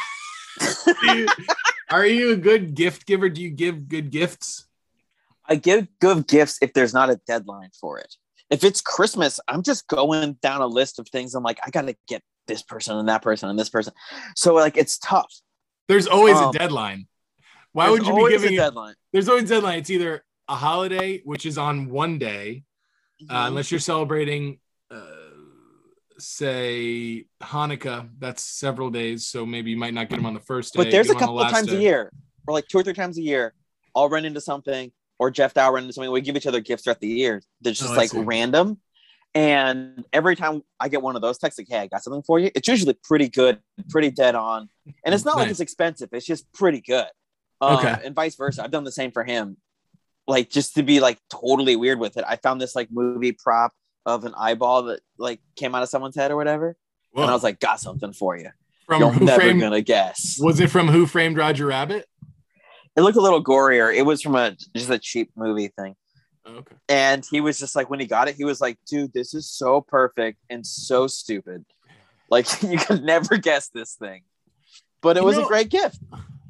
You- 1.02 1.28
are 1.90 2.06
you 2.06 2.32
a 2.32 2.36
good 2.36 2.74
gift 2.74 3.06
giver? 3.06 3.28
Do 3.28 3.42
you 3.42 3.50
give 3.50 3.88
good 3.88 4.10
gifts? 4.10 4.66
I 5.46 5.56
give 5.56 5.88
good 6.00 6.26
gifts 6.26 6.58
if 6.62 6.72
there's 6.72 6.94
not 6.94 7.10
a 7.10 7.20
deadline 7.26 7.70
for 7.78 7.98
it. 7.98 8.14
If 8.50 8.62
it's 8.64 8.80
Christmas, 8.80 9.40
I'm 9.48 9.62
just 9.62 9.86
going 9.88 10.34
down 10.42 10.60
a 10.60 10.66
list 10.66 10.98
of 10.98 11.08
things. 11.08 11.34
I'm 11.34 11.42
like, 11.42 11.58
I 11.66 11.70
gotta 11.70 11.96
get 12.08 12.22
this 12.46 12.62
person 12.62 12.96
and 12.96 13.08
that 13.08 13.22
person 13.22 13.48
and 13.48 13.58
this 13.58 13.68
person. 13.68 13.92
So 14.36 14.54
like 14.54 14.76
it's 14.76 14.98
tough. 14.98 15.32
There's 15.88 16.06
always 16.06 16.36
Um, 16.36 16.50
a 16.50 16.52
deadline. 16.52 17.08
Why 17.72 17.90
would 17.90 18.06
you 18.06 18.14
be 18.14 18.28
giving 18.30 18.50
a 18.50 18.52
it? 18.54 18.56
deadline? 18.56 18.94
There's 19.12 19.28
always 19.28 19.44
a 19.50 19.54
deadline. 19.54 19.78
It's 19.80 19.90
either 19.90 20.24
a 20.48 20.54
holiday, 20.54 21.20
which 21.24 21.44
is 21.46 21.58
on 21.58 21.90
one 21.90 22.18
day, 22.18 22.62
Mm-hmm. 23.22 23.34
uh, 23.34 23.46
unless 23.48 23.70
you're 23.70 23.80
celebrating, 23.80 24.60
uh, 24.90 25.00
say 26.18 27.24
Hanukkah. 27.42 28.08
That's 28.18 28.42
several 28.44 28.90
days, 28.90 29.26
so 29.26 29.46
maybe 29.46 29.70
you 29.70 29.76
might 29.78 29.94
not 29.94 30.08
get 30.08 30.16
them 30.16 30.26
on 30.26 30.34
the 30.34 30.40
first 30.40 30.74
day. 30.74 30.82
but 30.84 30.90
there's 30.90 31.08
a 31.08 31.12
a 31.12 31.14
'em 31.14 31.18
the 31.20 31.26
couple 31.26 31.40
of 31.40 31.50
times 31.50 31.68
day. 31.68 31.76
a 31.76 31.80
year, 31.80 32.12
or 32.46 32.52
like 32.54 32.68
two 32.68 32.78
or 32.78 32.82
three 32.82 32.92
times 32.94 33.16
a 33.18 33.22
year, 33.22 33.54
I'll 33.94 34.08
run 34.08 34.24
into 34.24 34.40
something, 34.40 34.92
or 35.18 35.30
Jeff 35.30 35.54
Dow 35.54 35.72
run 35.72 35.82
into 35.84 35.92
something. 35.94 36.10
We 36.10 36.20
give 36.20 36.36
each 36.36 36.46
other 36.46 36.60
gifts 36.60 36.84
throughout 36.84 37.00
the 37.00 37.08
year. 37.08 37.42
There's 37.60 37.78
just 37.78 37.92
Oh, 37.92 37.96
like 37.96 38.10
random. 38.14 38.80
And 39.34 40.04
every 40.12 40.34
time 40.34 40.62
I 40.80 40.88
get 40.88 41.02
one 41.02 41.14
of 41.14 41.20
those 41.22 41.36
texts, 41.38 41.58
like, 41.58 41.68
hey, 41.68 41.80
I 41.80 41.86
got 41.88 42.02
something 42.02 42.22
for 42.22 42.38
you, 42.38 42.50
it's 42.54 42.68
usually 42.68 42.94
pretty 43.04 43.28
good, 43.28 43.58
pretty 43.90 44.10
dead 44.10 44.34
on. 44.34 44.70
And 45.04 45.14
it's 45.14 45.24
not 45.26 45.36
like 45.36 45.50
it's 45.50 45.60
expensive, 45.60 46.08
it's 46.12 46.24
just 46.26 46.50
pretty 46.52 46.80
good. 46.80 47.06
Um, 47.60 47.76
Okay. 47.78 47.94
And 48.04 48.14
vice 48.14 48.34
versa. 48.36 48.62
I've 48.64 48.70
done 48.70 48.84
the 48.84 48.92
same 48.92 49.10
for 49.12 49.24
him. 49.24 49.58
Like, 50.26 50.48
just 50.50 50.74
to 50.76 50.82
be 50.82 51.00
like 51.00 51.18
totally 51.30 51.76
weird 51.76 51.98
with 52.00 52.16
it. 52.16 52.24
I 52.26 52.36
found 52.36 52.60
this 52.60 52.74
like 52.74 52.88
movie 52.90 53.32
prop 53.32 53.72
of 54.06 54.24
an 54.24 54.34
eyeball 54.36 54.84
that 54.84 55.00
like 55.18 55.40
came 55.54 55.74
out 55.74 55.82
of 55.82 55.88
someone's 55.88 56.16
head 56.16 56.30
or 56.30 56.36
whatever. 56.36 56.76
Whoa. 57.12 57.22
And 57.22 57.30
I 57.30 57.34
was 57.34 57.42
like, 57.42 57.60
got 57.60 57.78
something 57.80 58.12
for 58.12 58.36
you. 58.36 58.50
from 58.86 59.00
You're 59.02 59.12
Who 59.12 59.24
never 59.26 59.40
Framed? 59.42 59.60
gonna 59.60 59.82
guess. 59.82 60.38
Was 60.40 60.60
it 60.60 60.70
from 60.70 60.88
Who 60.88 61.06
Framed 61.06 61.36
Roger 61.36 61.66
Rabbit? 61.66 62.06
It 62.96 63.02
looked 63.02 63.16
a 63.16 63.20
little 63.20 63.42
gorier. 63.44 63.94
It 63.94 64.02
was 64.02 64.22
from 64.22 64.36
a 64.36 64.56
just 64.74 64.90
a 64.90 64.98
cheap 64.98 65.30
movie 65.36 65.68
thing. 65.68 65.94
Oh, 66.46 66.56
okay. 66.56 66.76
And 66.88 67.26
he 67.30 67.40
was 67.40 67.58
just 67.58 67.74
like, 67.76 67.90
when 67.90 68.00
he 68.00 68.06
got 68.06 68.28
it, 68.28 68.36
he 68.36 68.44
was 68.44 68.60
like, 68.60 68.78
dude, 68.88 69.12
this 69.12 69.34
is 69.34 69.48
so 69.50 69.80
perfect 69.80 70.38
and 70.48 70.66
so 70.66 71.06
stupid. 71.06 71.64
Like 72.30 72.46
you 72.62 72.78
could 72.78 73.02
never 73.04 73.36
guess 73.36 73.68
this 73.68 73.94
thing. 73.94 74.22
But 75.02 75.16
it 75.16 75.20
You 75.20 75.26
was 75.26 75.36
know- 75.36 75.44
a 75.44 75.48
great 75.48 75.68
gift. 75.68 75.98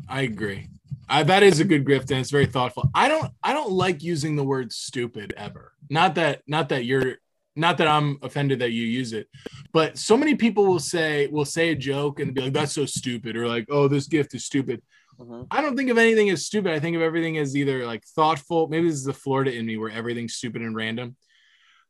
I 0.09 0.23
agree. 0.23 0.69
I, 1.09 1.23
that 1.23 1.43
is 1.45 1.61
a 1.61 1.65
good 1.65 1.87
gift 1.87 2.11
and 2.11 2.21
it's 2.21 2.31
very 2.31 2.47
thoughtful. 2.47 2.91
I 2.95 3.09
don't 3.09 3.31
I 3.43 3.53
don't 3.53 3.71
like 3.71 4.03
using 4.03 4.35
the 4.37 4.45
word 4.45 4.73
stupid 4.73 5.35
ever. 5.37 5.73
Not 5.89 6.17
that 6.17 6.43
not 6.49 6.69
that 6.71 6.85
you're 6.85 7.17
not 7.55 7.79
that 7.79 7.87
I'm 7.89 8.19
offended 8.23 8.59
that 8.59 8.73
you 8.73 8.83
use 8.85 9.13
it, 9.13 9.29
but 9.73 9.97
so 9.99 10.17
many 10.17 10.35
people 10.35 10.67
will 10.67 10.81
say 10.81 11.27
will 11.29 11.45
say 11.45 11.71
a 11.71 11.77
joke 11.77 12.19
and 12.21 12.35
be 12.35 12.41
like 12.43 12.53
that's 12.53 12.73
so 12.73 12.87
stupid 12.87 13.37
or 13.37 13.47
like 13.47 13.67
oh 13.71 13.87
this 13.89 14.07
gift 14.09 14.35
is 14.35 14.45
stupid. 14.45 14.83
Mhm. 15.19 15.47
I 15.51 15.61
don't 15.63 15.77
think 15.77 15.91
of 15.91 15.99
anything 15.99 16.29
as 16.31 16.45
stupid. 16.45 16.73
I 16.73 16.81
think 16.81 16.97
of 16.97 17.03
everything 17.03 17.39
as 17.39 17.57
either 17.57 17.87
like 17.87 18.05
thoughtful. 18.05 18.69
Maybe 18.69 18.87
this 18.87 18.97
is 18.97 19.05
the 19.05 19.13
Florida 19.15 19.55
in 19.55 19.65
me 19.67 19.77
where 19.77 19.91
everything's 19.91 20.35
stupid 20.35 20.63
and 20.63 20.77
random. 20.77 21.17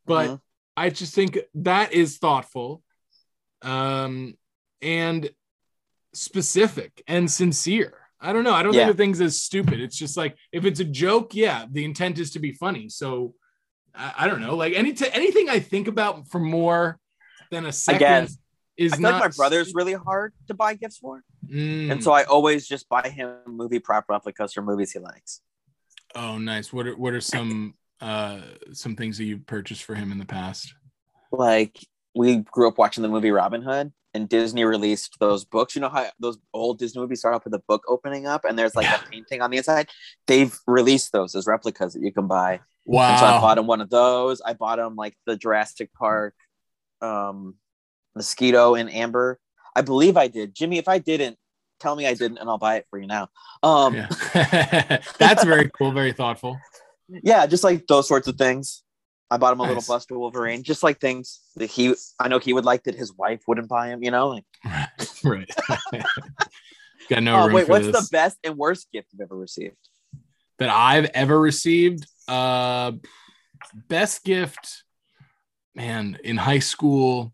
But 0.05 0.29
Mhm. 0.31 0.41
I 0.77 0.91
just 0.91 1.15
think 1.15 1.39
that 1.55 1.93
is 1.93 2.19
thoughtful 2.19 2.83
um, 3.63 4.37
and 4.83 5.31
specific 6.13 7.03
and 7.07 7.31
sincere. 7.31 7.95
I 8.21 8.33
don't 8.33 8.45
know. 8.45 8.53
I 8.55 8.63
don't 8.63 8.75
Yeah. 8.75 8.83
think 8.83 8.91
of 8.93 8.97
things 8.97 9.21
as 9.21 9.41
stupid. 9.43 9.81
It's 9.81 9.97
just 9.97 10.17
like 10.17 10.37
if 10.53 10.65
it's 10.65 10.81
a 10.81 10.85
joke, 10.85 11.35
yeah, 11.35 11.67
the 11.71 11.85
intent 11.85 12.19
is 12.19 12.31
to 12.33 12.39
be 12.39 12.53
funny. 12.53 12.89
So 12.89 13.35
I, 13.95 14.13
I 14.19 14.29
don't 14.29 14.41
know. 14.41 14.55
Like 14.57 14.75
any 14.75 14.93
t- 14.93 15.11
anything 15.13 15.49
I 15.49 15.59
think 15.61 15.89
about 15.89 16.29
for 16.29 16.39
more 16.39 16.99
than 17.51 17.67
a 17.67 17.73
second 17.73 17.97
Again, 18.03 18.29
is 18.77 18.93
I 18.93 18.97
feel 18.97 19.03
not 19.03 19.21
like 19.21 19.23
my 19.31 19.37
brother's 19.37 19.73
really 19.75 19.95
hard 19.95 20.33
to 20.49 20.55
buy 20.55 20.75
gifts 20.75 20.99
for. 20.99 21.23
Mm. 21.49 21.91
And 21.93 22.05
so 22.05 22.13
I 22.13 22.25
always 22.25 22.67
just 22.67 22.89
buy 22.89 23.09
him 23.09 23.35
movie 23.47 23.79
prop 23.79 24.07
replicas 24.09 24.53
for 24.53 24.63
movies 24.63 24.93
he 24.93 24.99
likes. 24.99 25.41
oh, 26.15 26.39
nice. 26.39 26.73
What 26.73 26.87
are 26.87 26.97
what 26.97 27.13
are 27.13 27.21
some 27.21 27.75
uh 28.01 28.41
some 28.73 28.95
things 28.97 29.17
that 29.19 29.25
you've 29.25 29.47
purchased 29.47 29.83
for 29.85 29.95
him 29.95 30.13
in 30.13 30.19
the 30.19 30.27
past? 30.27 30.75
Like 31.33 31.79
we 32.15 32.37
grew 32.39 32.69
up 32.69 32.79
watching 32.79 33.03
the 33.03 33.09
movie 33.09 33.31
Robin 33.31 33.63
Hood 33.63 33.93
and 34.15 34.29
Disney 34.29 34.65
released 34.65 35.17
those 35.21 35.45
books. 35.45 35.75
You 35.75 35.81
know 35.83 35.89
how 35.91 36.07
those 36.19 36.39
old 36.55 36.79
Disney 36.79 37.01
movies 37.03 37.19
start 37.21 37.35
off 37.35 37.45
with 37.45 37.55
a 37.55 37.63
book 37.69 37.85
opening 37.89 38.27
up 38.27 38.45
and 38.45 38.59
there's 38.59 38.75
like 38.75 38.85
Yeah. 38.85 39.01
a 39.05 39.09
painting 39.11 39.43
on 39.43 39.51
the 39.51 39.59
inside? 39.59 39.89
They've 40.27 40.57
released 40.67 41.13
those 41.13 41.35
as 41.35 41.47
replicas 41.47 41.93
that 41.95 42.03
you 42.03 42.13
can 42.13 42.27
buy. 42.27 42.61
Wow. 42.87 43.11
And 43.11 43.19
so 43.21 43.27
I 43.27 43.41
bought 43.41 43.59
him 43.59 43.67
one 43.67 43.81
of 43.81 43.91
those. 43.91 44.41
I 44.41 44.55
bought 44.55 44.79
him 44.79 44.95
like 44.97 45.15
the 45.27 45.37
Jurassic 45.37 45.93
Park 45.93 46.35
um, 47.03 47.57
mosquito 48.17 48.75
and 48.75 48.93
amber. 48.93 49.39
I 49.77 49.83
believe 49.83 50.17
I 50.17 50.27
did. 50.27 50.55
Jimmy, 50.55 50.79
if 50.79 50.89
I 50.89 50.99
didn't, 50.99 51.37
tell 51.79 51.95
me 51.95 52.07
I 52.07 52.15
didn't 52.15 52.39
and 52.39 52.49
I'll 52.49 52.59
buy 52.59 52.77
it 52.77 52.87
for 52.91 52.99
you 52.99 53.07
now. 53.07 53.29
Um, 53.63 53.95
yeah. 53.95 54.09
That's 55.19 55.45
very 55.45 55.71
cool, 55.79 55.93
very 55.93 56.13
thoughtful. 56.13 56.59
Yeah, 57.23 57.47
just 57.47 57.63
like 57.63 57.87
those 57.87 58.09
sorts 58.09 58.27
of 58.27 58.35
things. 58.35 58.83
I 59.31 59.37
bought 59.37 59.53
him 59.53 59.61
a 59.61 59.63
Nice. 59.63 59.77
little 59.77 59.95
Buster 59.95 60.19
Wolverine, 60.19 60.65
just 60.65 60.83
like 60.83 60.99
things 60.99 61.39
that 61.55 61.71
he, 61.71 61.95
I 62.19 62.27
know 62.27 62.41
he 62.41 62.53
would 62.53 62.65
like 62.65 62.83
that 62.83 62.97
his 62.97 63.15
wife 63.15 63.43
wouldn't 63.47 63.69
buy 63.69 63.91
him, 63.91 64.03
you 64.03 64.11
know? 64.11 64.27
Like, 64.31 64.45
right. 65.25 65.49
Got 67.09 67.23
no 67.23 67.43
oh, 67.43 67.55
wait, 67.55 67.69
what's 67.69 67.87
this. 67.87 67.95
the 67.95 68.09
best 68.11 68.39
and 68.43 68.57
worst 68.57 68.89
gift 68.93 69.07
you've 69.13 69.21
ever 69.21 69.37
received? 69.37 69.77
that 70.59 70.69
I've 70.69 71.05
ever 71.15 71.39
received. 71.39 72.07
Uh, 72.27 72.93
best 73.89 74.25
gift, 74.25 74.83
man. 75.75 76.19
In 76.25 76.37
high 76.37 76.59
school, 76.59 77.33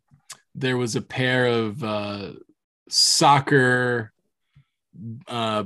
there 0.55 0.77
was 0.77 0.97
a 0.97 1.03
pair 1.03 1.47
of 1.47 1.83
uh, 1.83 2.33
soccer. 2.89 4.13
Uh, 5.27 5.65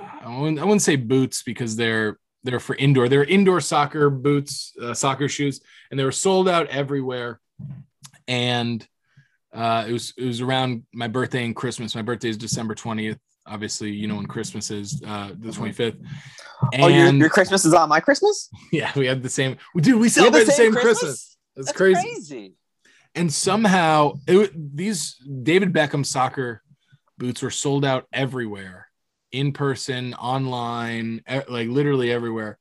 I 0.00 0.38
wouldn't, 0.38 0.58
I 0.58 0.64
wouldn't 0.64 0.82
say 0.82 0.96
boots 0.96 1.42
because 1.42 1.76
they're 1.76 2.18
they're 2.42 2.60
for 2.60 2.76
indoor. 2.76 3.08
They're 3.08 3.24
indoor 3.24 3.60
soccer 3.60 4.10
boots, 4.10 4.72
uh, 4.80 4.94
soccer 4.94 5.28
shoes, 5.28 5.60
and 5.90 5.98
they 5.98 6.04
were 6.04 6.12
sold 6.12 6.48
out 6.48 6.68
everywhere. 6.68 7.40
And 8.28 8.86
uh, 9.52 9.84
it 9.88 9.92
was 9.92 10.12
it 10.16 10.26
was 10.26 10.40
around 10.40 10.84
my 10.92 11.08
birthday 11.08 11.44
and 11.44 11.56
Christmas. 11.56 11.94
My 11.94 12.02
birthday 12.02 12.28
is 12.28 12.36
December 12.36 12.74
twentieth. 12.74 13.18
Obviously, 13.46 13.90
you 13.90 14.06
know 14.08 14.16
when 14.16 14.26
Christmas 14.26 14.70
is, 14.70 15.02
uh, 15.06 15.32
the 15.38 15.52
twenty 15.52 15.72
fifth. 15.72 15.96
oh, 16.78 16.88
your, 16.88 17.12
your 17.12 17.28
Christmas 17.28 17.64
is 17.64 17.74
on 17.74 17.88
my 17.88 18.00
Christmas? 18.00 18.48
Yeah, 18.72 18.90
we 18.96 19.06
had 19.06 19.22
the 19.22 19.28
same. 19.28 19.56
Dude, 19.76 19.94
we 19.94 20.00
We 20.00 20.06
have 20.06 20.12
celebrate 20.12 20.44
the 20.44 20.52
same, 20.52 20.72
Christmas. 20.72 21.36
It's 21.56 21.66
That's 21.66 21.76
crazy. 21.76 22.00
crazy. 22.00 22.54
And 23.14 23.32
somehow, 23.32 24.14
it, 24.26 24.50
these 24.76 25.16
David 25.42 25.72
Beckham 25.72 26.04
soccer 26.04 26.62
boots 27.18 27.42
were 27.42 27.50
sold 27.50 27.84
out 27.84 28.06
everywhere, 28.12 28.88
in 29.30 29.52
person, 29.52 30.14
online, 30.14 31.22
like 31.48 31.68
literally 31.68 32.10
everywhere. 32.10 32.58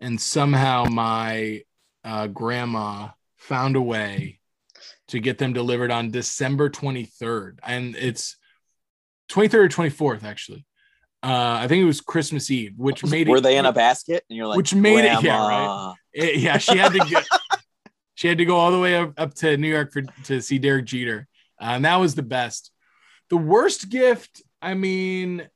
And 0.00 0.18
somehow, 0.20 0.84
my 0.84 1.62
uh, 2.04 2.28
grandma 2.28 3.08
found 3.36 3.76
a 3.76 3.82
way 3.82 4.40
to 5.08 5.20
get 5.20 5.38
them 5.38 5.52
delivered 5.52 5.90
on 5.90 6.10
December 6.10 6.70
23rd, 6.70 7.58
and 7.62 7.94
it's 7.96 8.36
23rd 9.30 9.54
or 9.54 9.68
24th 9.68 10.24
actually. 10.24 10.64
Uh, 11.22 11.58
I 11.60 11.68
think 11.68 11.82
it 11.82 11.86
was 11.86 12.00
Christmas 12.00 12.50
Eve, 12.50 12.72
which 12.78 13.04
made 13.04 13.28
it. 13.28 13.30
Were 13.30 13.40
they 13.42 13.58
in 13.58 13.66
a 13.66 13.72
basket? 13.72 14.24
And 14.30 14.36
you're 14.38 14.46
like, 14.46 14.56
Which 14.56 14.74
made 14.74 15.00
it- 15.00 15.04
yeah, 15.04 15.20
Grandma. 15.20 15.94
It- 16.14 16.36
yeah, 16.40 16.56
she 16.56 16.78
had 16.78 16.92
to 16.92 17.00
get 17.00 17.26
she 18.20 18.28
had 18.28 18.36
to 18.36 18.44
go 18.44 18.56
all 18.56 18.70
the 18.70 18.78
way 18.78 18.96
up, 18.96 19.14
up 19.16 19.32
to 19.32 19.56
New 19.56 19.70
York 19.70 19.94
for 19.94 20.02
to 20.24 20.42
see 20.42 20.58
Derek 20.58 20.84
Jeter. 20.84 21.26
Uh, 21.58 21.64
and 21.76 21.86
that 21.86 21.96
was 21.96 22.14
the 22.14 22.22
best. 22.22 22.70
The 23.30 23.38
worst 23.38 23.88
gift, 23.88 24.42
I 24.60 24.74
mean, 24.74 25.48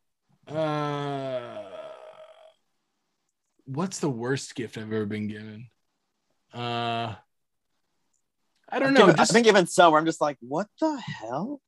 uh 0.48 1.60
what's 3.66 3.98
the 3.98 4.08
worst 4.08 4.54
gift 4.54 4.78
I've 4.78 4.84
ever 4.94 5.04
been 5.04 5.28
given? 5.28 5.68
Uh 6.54 7.14
I 8.70 8.78
don't 8.78 8.88
I've 8.88 8.94
know. 8.94 9.00
given- 9.00 9.16
just- 9.16 9.30
I've 9.30 9.34
been 9.34 9.42
given 9.44 9.66
some 9.66 9.92
where 9.92 10.00
I'm 10.00 10.06
just 10.06 10.22
like, 10.22 10.38
what 10.40 10.66
the 10.80 10.96
hell? 11.20 11.60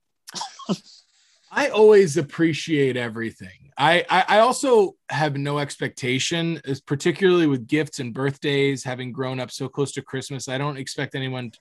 I 1.53 1.69
always 1.69 2.17
appreciate 2.17 2.97
everything. 2.97 3.66
I, 3.79 4.05
I 4.09 4.25
I 4.29 4.39
also 4.39 4.97
have 5.11 5.37
no 5.37 5.59
expectation, 5.59 6.61
is 6.65 6.81
particularly 6.81 7.47
with 7.47 7.67
gifts 7.67 7.99
and 7.99 8.15
birthdays. 8.15 8.85
Having 8.85 9.13
grown 9.13 9.39
up 9.39 9.51
so 9.51 9.69
close 9.69 9.93
to 9.93 10.03
Christmas, 10.03 10.49
I 10.49 10.59
don't 10.59 10.79
expect 10.79 11.15
anyone 11.15 11.53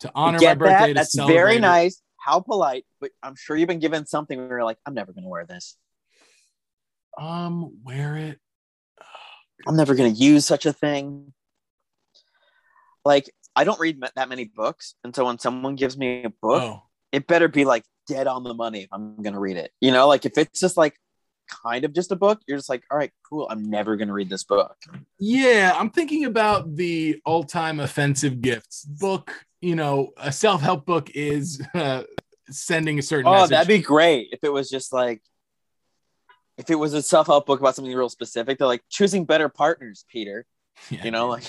to 0.00 0.10
honor 0.14 0.38
my 0.40 0.54
birthday. 0.54 0.88
that? 0.88 0.94
That's 0.94 1.12
celebrate 1.12 1.34
very 1.36 1.58
nice. 1.58 2.02
How 2.18 2.40
polite. 2.40 2.84
But 3.00 3.10
I'm 3.22 3.36
sure 3.36 3.56
you've 3.56 3.68
been 3.68 3.78
given 3.78 4.06
something 4.06 4.38
where 4.38 4.58
you're 4.58 4.64
like, 4.64 4.78
I'm 4.84 4.94
never 4.94 5.12
going 5.12 5.24
to 5.24 5.28
wear 5.28 5.46
this. 5.46 5.76
Um, 7.18 7.78
wear 7.84 8.16
it. 8.16 8.38
I'm 9.66 9.76
never 9.76 9.94
going 9.94 10.12
to 10.12 10.18
use 10.18 10.46
such 10.46 10.66
a 10.66 10.72
thing. 10.72 11.32
Like, 13.04 13.30
I 13.54 13.64
don't 13.64 13.80
read 13.80 14.02
that 14.16 14.28
many 14.28 14.44
books. 14.44 14.94
And 15.04 15.14
so 15.14 15.26
when 15.26 15.38
someone 15.38 15.76
gives 15.76 15.96
me 15.96 16.24
a 16.24 16.30
book, 16.30 16.62
Oh, 16.62 16.82
it 17.12 17.26
better 17.26 17.48
be 17.48 17.64
like 17.64 17.84
dead 18.06 18.26
on 18.26 18.44
the 18.44 18.54
money 18.54 18.82
if 18.82 18.88
I'm 18.92 19.16
going 19.22 19.34
to 19.34 19.40
read 19.40 19.56
it. 19.56 19.72
You 19.80 19.92
know, 19.92 20.08
like 20.08 20.24
if 20.24 20.38
it's 20.38 20.60
just 20.60 20.76
like 20.76 20.94
kind 21.62 21.84
of 21.84 21.92
just 21.92 22.12
a 22.12 22.16
book, 22.16 22.40
you're 22.46 22.56
just 22.58 22.68
like, 22.68 22.84
all 22.90 22.96
right, 22.98 23.10
cool. 23.28 23.46
I'm 23.50 23.68
never 23.70 23.96
going 23.96 24.08
to 24.08 24.14
read 24.14 24.30
this 24.30 24.44
book. 24.44 24.76
yeah. 25.18 25.72
I'm 25.76 25.90
thinking 25.90 26.24
about 26.24 26.76
the 26.76 27.20
all-time 27.24 27.80
offensive 27.80 28.40
gifts 28.40 28.84
book. 28.84 29.32
You 29.60 29.76
know, 29.76 30.12
a 30.16 30.32
self-help 30.32 30.86
book 30.86 31.10
is 31.14 31.62
uh, 31.74 32.04
sending 32.48 32.98
a 32.98 33.02
certain 33.02 33.26
Oh, 33.28 33.32
message. 33.32 33.50
that'd 33.50 33.68
be 33.68 33.78
great 33.80 34.28
if 34.32 34.40
it 34.42 34.52
was 34.52 34.70
just 34.70 34.92
like, 34.92 35.20
if 36.56 36.70
it 36.70 36.74
was 36.76 36.94
a 36.94 37.02
self 37.02 37.26
help 37.26 37.46
book 37.46 37.60
about 37.60 37.74
something 37.74 37.94
real 37.94 38.08
specific. 38.08 38.58
They're 38.58 38.66
like 38.66 38.82
choosing 38.90 39.24
better 39.24 39.48
partners, 39.48 40.04
Peter. 40.10 40.46
Yeah. 40.90 41.04
You 41.04 41.10
know, 41.10 41.28
like 41.28 41.44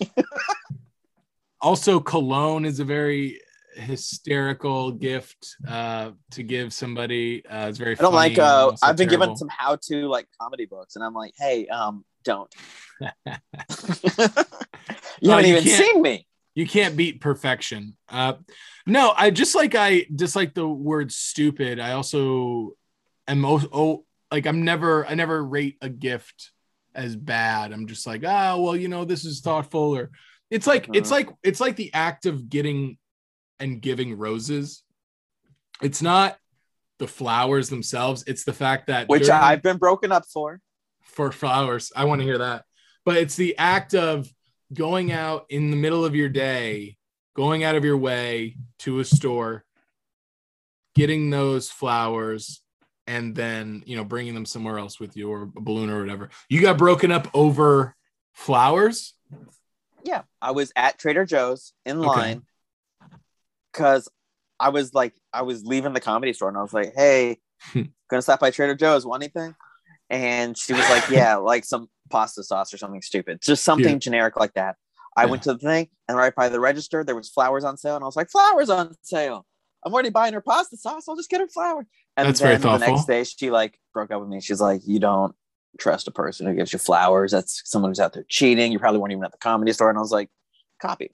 also 1.60 2.00
cologne 2.00 2.64
is 2.64 2.80
a 2.80 2.84
very 2.84 3.40
hysterical 3.74 4.92
gift 4.92 5.56
uh 5.66 6.10
to 6.30 6.42
give 6.42 6.72
somebody 6.72 7.44
uh 7.46 7.68
it's 7.68 7.78
very 7.78 7.96
I 7.98 8.02
don't 8.02 8.12
like. 8.14 8.38
uh 8.38 8.72
I've 8.82 8.96
been 8.96 9.08
given 9.08 9.36
some 9.36 9.48
how 9.48 9.76
to 9.88 10.08
like 10.08 10.26
comedy 10.40 10.66
books, 10.66 10.96
and 10.96 11.04
I'm 11.04 11.14
like, 11.14 11.32
hey, 11.38 11.66
um, 11.68 12.04
don't. 12.24 12.52
you 13.00 13.08
Oh, 14.18 15.30
haven't 15.30 15.46
you 15.46 15.56
even 15.56 15.64
seen 15.64 16.02
me. 16.02 16.26
you 16.54 16.66
can't 16.66 16.96
beat 16.96 17.20
perfection 17.20 17.96
uh 18.08 18.34
no 18.86 19.12
i 19.16 19.30
just 19.30 19.54
like 19.54 19.74
i 19.74 20.06
dislike 20.14 20.54
the 20.54 20.66
word 20.66 21.10
stupid 21.10 21.80
i 21.80 21.92
also 21.92 22.72
am 23.26 23.44
oh, 23.44 23.60
oh 23.72 24.04
like 24.30 24.46
i'm 24.46 24.64
never 24.64 25.06
i 25.06 25.14
never 25.14 25.42
rate 25.44 25.76
a 25.80 25.88
gift 25.88 26.52
as 26.94 27.16
bad 27.16 27.72
i'm 27.72 27.86
just 27.86 28.06
like 28.06 28.22
ah 28.26 28.56
well 28.56 28.76
you 28.76 28.88
know 28.88 29.04
this 29.04 29.24
is 29.24 29.40
thoughtful 29.40 29.96
or 29.96 30.10
it's 30.50 30.66
like 30.66 30.88
it's 30.92 31.10
Uh-huh. 31.10 31.16
like 31.16 31.30
it's 31.42 31.60
like 31.60 31.76
the 31.76 31.92
act 31.94 32.26
of 32.26 32.48
getting 32.48 32.98
and 33.62 33.80
giving 33.80 34.16
roses 34.18 34.82
it's 35.80 36.02
not 36.02 36.36
the 36.98 37.06
flowers 37.08 37.68
themselves 37.70 38.22
it's 38.26 38.44
the 38.44 38.52
fact 38.52 38.88
that 38.88 39.08
Which 39.08 39.26
during- 39.26 39.40
I've 39.40 39.62
been 39.62 39.78
broken 39.78 40.12
up 40.12 40.24
for. 40.26 40.60
for 41.02 41.32
flowers. 41.32 41.92
I 41.96 42.04
want 42.04 42.20
to 42.20 42.24
hear 42.24 42.38
that. 42.38 42.64
But 43.04 43.16
it's 43.16 43.34
the 43.36 43.58
act 43.58 43.94
of 43.94 44.28
going 44.72 45.10
out 45.12 45.46
in 45.50 45.70
the 45.70 45.76
middle 45.76 46.04
of 46.04 46.14
your 46.14 46.28
day, 46.28 46.96
going 47.34 47.64
out 47.64 47.74
of 47.74 47.84
your 47.84 47.96
way 47.98 48.56
to 48.80 49.00
a 49.00 49.04
store, 49.04 49.64
getting 50.94 51.30
those 51.30 51.68
flowers, 51.68 52.62
and 53.06 53.34
then, 53.34 53.82
you 53.84 53.96
know, 53.96 54.04
bringing 54.04 54.34
them 54.34 54.46
somewhere 54.46 54.78
else 54.78 55.00
with 55.00 55.16
you 55.16 55.28
or 55.30 55.42
a 55.42 55.60
balloon 55.60 55.90
or 55.90 56.00
whatever. 56.00 56.30
You 56.48 56.60
got 56.62 56.78
broken 56.78 57.10
up 57.10 57.28
over 57.34 57.96
flowers? 58.32 59.14
Yeah, 60.04 60.22
I 60.40 60.52
was 60.52 60.72
at 60.76 60.98
Trader 60.98 61.24
Joe's 61.26 61.72
in 61.84 61.98
Okay. 61.98 62.40
Because 63.72 64.08
I 64.60 64.68
was 64.68 64.94
like, 64.94 65.14
I 65.32 65.42
was 65.42 65.64
leaving 65.64 65.92
the 65.92 66.00
comedy 66.00 66.32
store, 66.32 66.48
and 66.48 66.56
I 66.58 66.62
was 66.62 66.72
like, 66.72 66.92
hey, 66.94 67.38
hmm. 67.72 67.82
gonna 68.10 68.22
stop 68.22 68.40
by 68.40 68.50
Trader 68.50 68.74
Joe's. 68.74 69.04
Want 69.06 69.22
anything? 69.22 69.54
And 70.10 70.56
she 70.56 70.72
was 70.72 70.88
like, 70.90 71.08
yeah, 71.10 71.36
like 71.36 71.64
some 71.64 71.88
pasta 72.10 72.42
sauce 72.44 72.72
or 72.74 72.78
something 72.78 73.02
stupid, 73.02 73.40
just 73.42 73.64
something 73.64 73.92
Yeah. 73.94 73.98
generic 73.98 74.36
like 74.38 74.54
that. 74.54 74.76
I 75.16 75.24
Yeah. 75.24 75.30
went 75.30 75.42
to 75.44 75.54
the 75.54 75.58
thing, 75.58 75.88
and 76.08 76.16
right 76.16 76.34
by 76.34 76.48
the 76.48 76.60
register, 76.60 77.02
there 77.04 77.16
was 77.16 77.28
flowers 77.28 77.64
on 77.64 77.76
sale, 77.76 77.96
and 77.96 78.04
I 78.04 78.06
was 78.06 78.16
like, 78.16 78.30
flowers 78.30 78.70
on 78.70 78.94
sale. 79.02 79.46
I'm 79.84 79.92
already 79.92 80.10
buying 80.10 80.32
her 80.34 80.40
pasta 80.40 80.76
sauce. 80.76 81.08
I'll 81.08 81.16
just 81.16 81.28
get 81.28 81.40
her 81.40 81.48
flower. 81.48 81.84
And 82.16 82.28
That's 82.28 82.40
very 82.40 82.56
then 82.56 82.78
the 82.78 82.86
next 82.86 83.06
day, 83.06 83.24
she 83.24 83.50
like 83.50 83.78
broke 83.92 84.12
up 84.12 84.20
with 84.20 84.28
me. 84.28 84.40
She's 84.40 84.60
like, 84.60 84.82
you 84.86 85.00
don't 85.00 85.34
trust 85.78 86.06
a 86.06 86.12
person 86.12 86.46
who 86.46 86.54
gives 86.54 86.72
you 86.72 86.78
flowers. 86.78 87.32
That's 87.32 87.62
someone 87.64 87.90
who's 87.90 87.98
out 87.98 88.12
there 88.12 88.24
cheating. 88.28 88.70
You 88.70 88.78
probably 88.78 89.00
weren't 89.00 89.10
even 89.10 89.24
at 89.24 89.32
the 89.32 89.38
comedy 89.38 89.72
store. 89.72 89.88
And 89.88 89.98
I 89.98 90.00
was 90.00 90.12
like, 90.12 90.30
copy. 90.80 91.12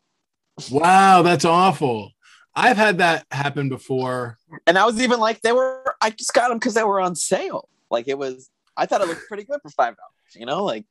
Wow, 0.70 1.22
that's 1.22 1.46
awful. 1.46 2.10
I've 2.58 2.76
had 2.76 2.98
that 2.98 3.24
happen 3.30 3.68
before. 3.68 4.36
And 4.66 4.76
I 4.76 4.84
was 4.84 5.00
even 5.00 5.20
like, 5.20 5.40
they 5.42 5.52
were, 5.52 5.94
I 6.00 6.10
just 6.10 6.34
got 6.34 6.48
them 6.48 6.58
because 6.58 6.74
they 6.74 6.82
were 6.82 7.00
on 7.00 7.14
sale. 7.14 7.68
Like 7.90 8.08
it 8.08 8.18
was, 8.18 8.50
I 8.76 8.86
thought 8.86 9.00
it 9.00 9.08
looked 9.08 9.28
pretty 9.28 9.44
good 9.44 9.60
for 9.62 9.70
$5, 9.70 9.94
you 10.34 10.46
know, 10.46 10.64
like, 10.64 10.84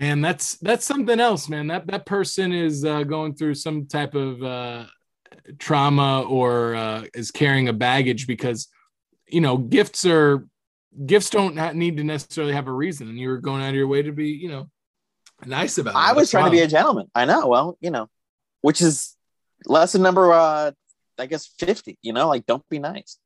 Man, 0.00 0.20
that's 0.20 0.56
that's 0.58 0.86
something 0.86 1.18
else, 1.18 1.48
man. 1.48 1.66
That 1.66 1.88
that 1.88 2.06
person 2.06 2.52
is 2.52 2.84
uh, 2.84 3.02
going 3.02 3.34
through 3.34 3.54
some 3.54 3.86
type 3.86 4.14
of 4.14 4.40
uh, 4.40 4.84
trauma 5.58 6.22
or 6.22 6.76
uh, 6.76 7.04
is 7.14 7.32
carrying 7.32 7.68
a 7.68 7.72
baggage 7.72 8.28
because 8.28 8.68
you 9.26 9.40
know 9.40 9.56
gifts 9.56 10.06
are 10.06 10.46
gifts 11.04 11.30
don't 11.30 11.56
ha- 11.56 11.72
need 11.72 11.96
to 11.96 12.04
necessarily 12.04 12.52
have 12.52 12.68
a 12.68 12.72
reason, 12.72 13.08
and 13.08 13.18
you 13.18 13.28
were 13.28 13.38
going 13.38 13.60
out 13.60 13.70
of 13.70 13.74
your 13.74 13.88
way 13.88 14.02
to 14.02 14.12
be 14.12 14.28
you 14.28 14.48
know 14.48 14.70
nice 15.44 15.78
about 15.78 15.94
it. 15.94 15.96
I 15.96 16.12
was 16.12 16.30
trying 16.30 16.44
to 16.44 16.52
be 16.52 16.60
a 16.60 16.68
gentleman. 16.68 17.10
I 17.12 17.24
know. 17.24 17.48
Well, 17.48 17.76
you 17.80 17.90
know, 17.90 18.08
which 18.60 18.80
is 18.80 19.16
lesson 19.66 20.02
number, 20.02 20.32
uh, 20.32 20.72
I 21.18 21.26
guess 21.26 21.46
50, 21.58 21.98
you 22.02 22.12
know, 22.12 22.28
like 22.28 22.46
don't 22.46 22.66
be 22.68 22.78
nice. 22.78 23.18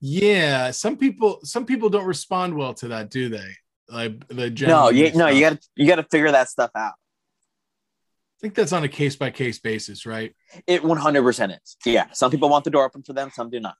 yeah. 0.00 0.70
Some 0.70 0.96
people 0.96 1.40
some 1.44 1.66
people 1.66 1.88
don't 1.90 2.06
respond 2.06 2.56
well 2.56 2.74
to 2.74 2.88
that, 2.88 3.10
do 3.10 3.28
they? 3.28 3.52
Like 3.88 4.26
the 4.28 4.50
No, 4.66 4.88
you, 4.90 5.12
no, 5.12 5.28
you 5.28 5.40
gotta, 5.40 5.58
you 5.76 5.86
gotta 5.86 6.04
figure 6.04 6.30
that 6.32 6.48
stuff 6.48 6.70
out. 6.74 6.94
I 6.94 8.38
think 8.40 8.54
that's 8.54 8.72
on 8.72 8.82
a 8.82 8.88
case 8.88 9.14
by 9.14 9.30
case 9.30 9.58
basis, 9.60 10.04
right? 10.04 10.34
It 10.66 10.82
100% 10.82 11.50
is. 11.62 11.76
Yeah. 11.84 12.06
Some 12.12 12.30
people 12.30 12.48
want 12.48 12.64
the 12.64 12.70
door 12.70 12.84
open 12.84 13.02
for 13.02 13.12
them. 13.12 13.30
Some 13.32 13.50
do 13.50 13.60
not. 13.60 13.76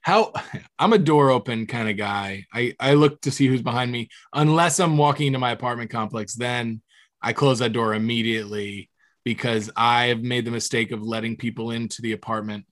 how 0.00 0.32
I'm 0.78 0.92
a 0.92 0.98
door 0.98 1.30
open 1.30 1.66
kind 1.66 1.90
of 1.90 1.96
guy. 1.96 2.46
I 2.54 2.74
I 2.80 2.94
look 2.94 3.20
to 3.22 3.30
see 3.30 3.46
who's 3.48 3.62
behind 3.62 3.90
me 3.92 4.08
unless 4.32 4.78
I'm 4.80 4.96
walking 4.96 5.26
into 5.26 5.38
my 5.38 5.50
apartment 5.50 5.90
complex. 5.90 6.34
Then 6.34 6.80
I 7.20 7.32
close 7.32 7.58
that 7.58 7.72
door 7.72 7.94
immediately 7.94 8.90
because 9.24 9.70
I've 9.76 10.22
made 10.22 10.44
the 10.44 10.50
mistake 10.50 10.90
of 10.92 11.02
letting 11.02 11.36
people 11.36 11.70
into 11.70 12.02
the 12.02 12.12
apartment 12.12 12.64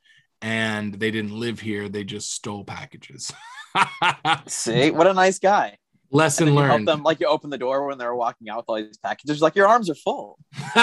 and 0.43 0.95
they 0.95 1.11
didn't 1.11 1.33
live 1.39 1.61
here. 1.61 1.89
They 1.89 2.05
just 2.05 2.33
stole 2.33 2.65
packages. 2.65 3.33
See, 4.47 4.91
what 4.91 5.07
a 5.07 5.13
nice 5.15 5.39
guy. 5.39 5.79
Lesson 6.13 6.47
you 6.49 6.57
help 6.59 6.71
learned. 6.71 6.89
them 6.89 7.03
like 7.03 7.19
you 7.19 7.27
open 7.27 7.51
the 7.51 7.59
door 7.59 7.85
when 7.87 7.99
they're 7.99 8.15
walking 8.15 8.49
out 8.49 8.59
with 8.59 8.65
all 8.69 8.77
these 8.77 8.97
packages. 8.97 9.43
Like 9.43 9.57
your 9.57 9.67
arms 9.67 9.91
are 9.91 9.95
full. 9.97 10.39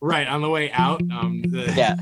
right 0.00 0.26
on 0.28 0.40
the 0.40 0.48
way 0.48 0.70
out. 0.70 1.00
Um, 1.12 1.42
the- 1.42 1.72
Yeah, 1.76 1.96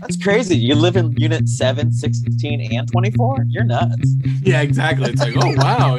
that's 0.00 0.16
crazy. 0.22 0.56
You 0.56 0.74
live 0.74 0.96
in 0.96 1.12
unit 1.16 1.48
7, 1.48 1.92
16, 1.92 2.76
and 2.76 2.90
24? 2.90 3.44
You're 3.48 3.64
nuts. 3.64 4.14
yeah, 4.42 4.60
exactly. 4.60 5.10
It's 5.10 5.20
like, 5.20 5.34
oh 5.36 5.54
wow. 5.56 5.98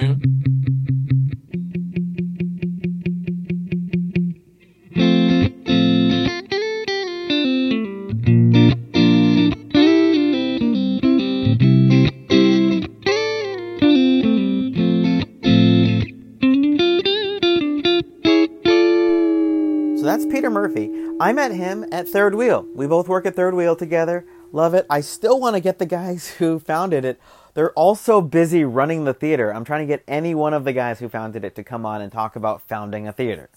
I 21.20 21.34
met 21.34 21.52
him 21.52 21.86
at 21.92 22.08
Third 22.08 22.36
Wheel. 22.36 22.66
We 22.74 22.88
both 22.88 23.08
work 23.08 23.26
at 23.26 23.36
Third 23.36 23.54
Wheel 23.54 23.76
together. 23.76 24.26
Love 24.52 24.74
it. 24.74 24.86
I 24.90 25.02
still 25.02 25.40
want 25.40 25.56
to 25.56 25.60
get 25.60 25.80
the 25.80 25.86
guys 25.86 26.28
who 26.38 26.60
founded 26.60 27.06
it. 27.06 27.20
They're 27.54 27.74
all 27.74 27.96
so 27.96 28.22
busy 28.22 28.64
running 28.64 29.04
the 29.04 29.14
theater. 29.14 29.54
I'm 29.54 29.66
trying 29.66 29.86
to 29.86 29.92
get 29.92 30.04
any 30.08 30.34
one 30.34 30.54
of 30.54 30.64
the 30.64 30.74
guys 30.74 31.00
who 31.00 31.10
founded 31.10 31.44
it 31.44 31.56
to 31.56 31.64
come 31.64 31.86
on 31.86 32.02
and 32.02 32.12
talk 32.12 32.36
about 32.36 32.62
founding 32.62 33.08
a 33.08 33.12
theater. 33.14 33.50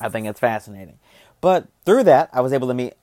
I 0.00 0.08
think 0.08 0.26
it's 0.26 0.40
fascinating. 0.40 0.98
But 1.40 1.68
through 1.84 2.04
that, 2.04 2.30
I 2.32 2.40
was 2.40 2.52
able 2.52 2.68
to 2.68 2.74
meet 2.74 2.94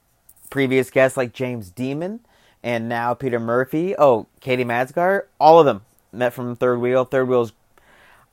previous 0.50 0.90
guests 0.90 1.16
like 1.16 1.34
James 1.34 1.70
Demon 1.70 2.22
and 2.64 2.90
now 2.90 3.14
Peter 3.14 3.40
Murphy. 3.40 3.96
Oh, 3.98 4.28
Katie 4.42 4.66
Madsgar. 4.66 5.24
All 5.40 5.60
of 5.60 5.66
them 5.66 5.82
met 6.12 6.34
from 6.34 6.56
Third 6.56 6.80
Wheel. 6.80 7.06
Third 7.06 7.28
Wheel's 7.28 7.54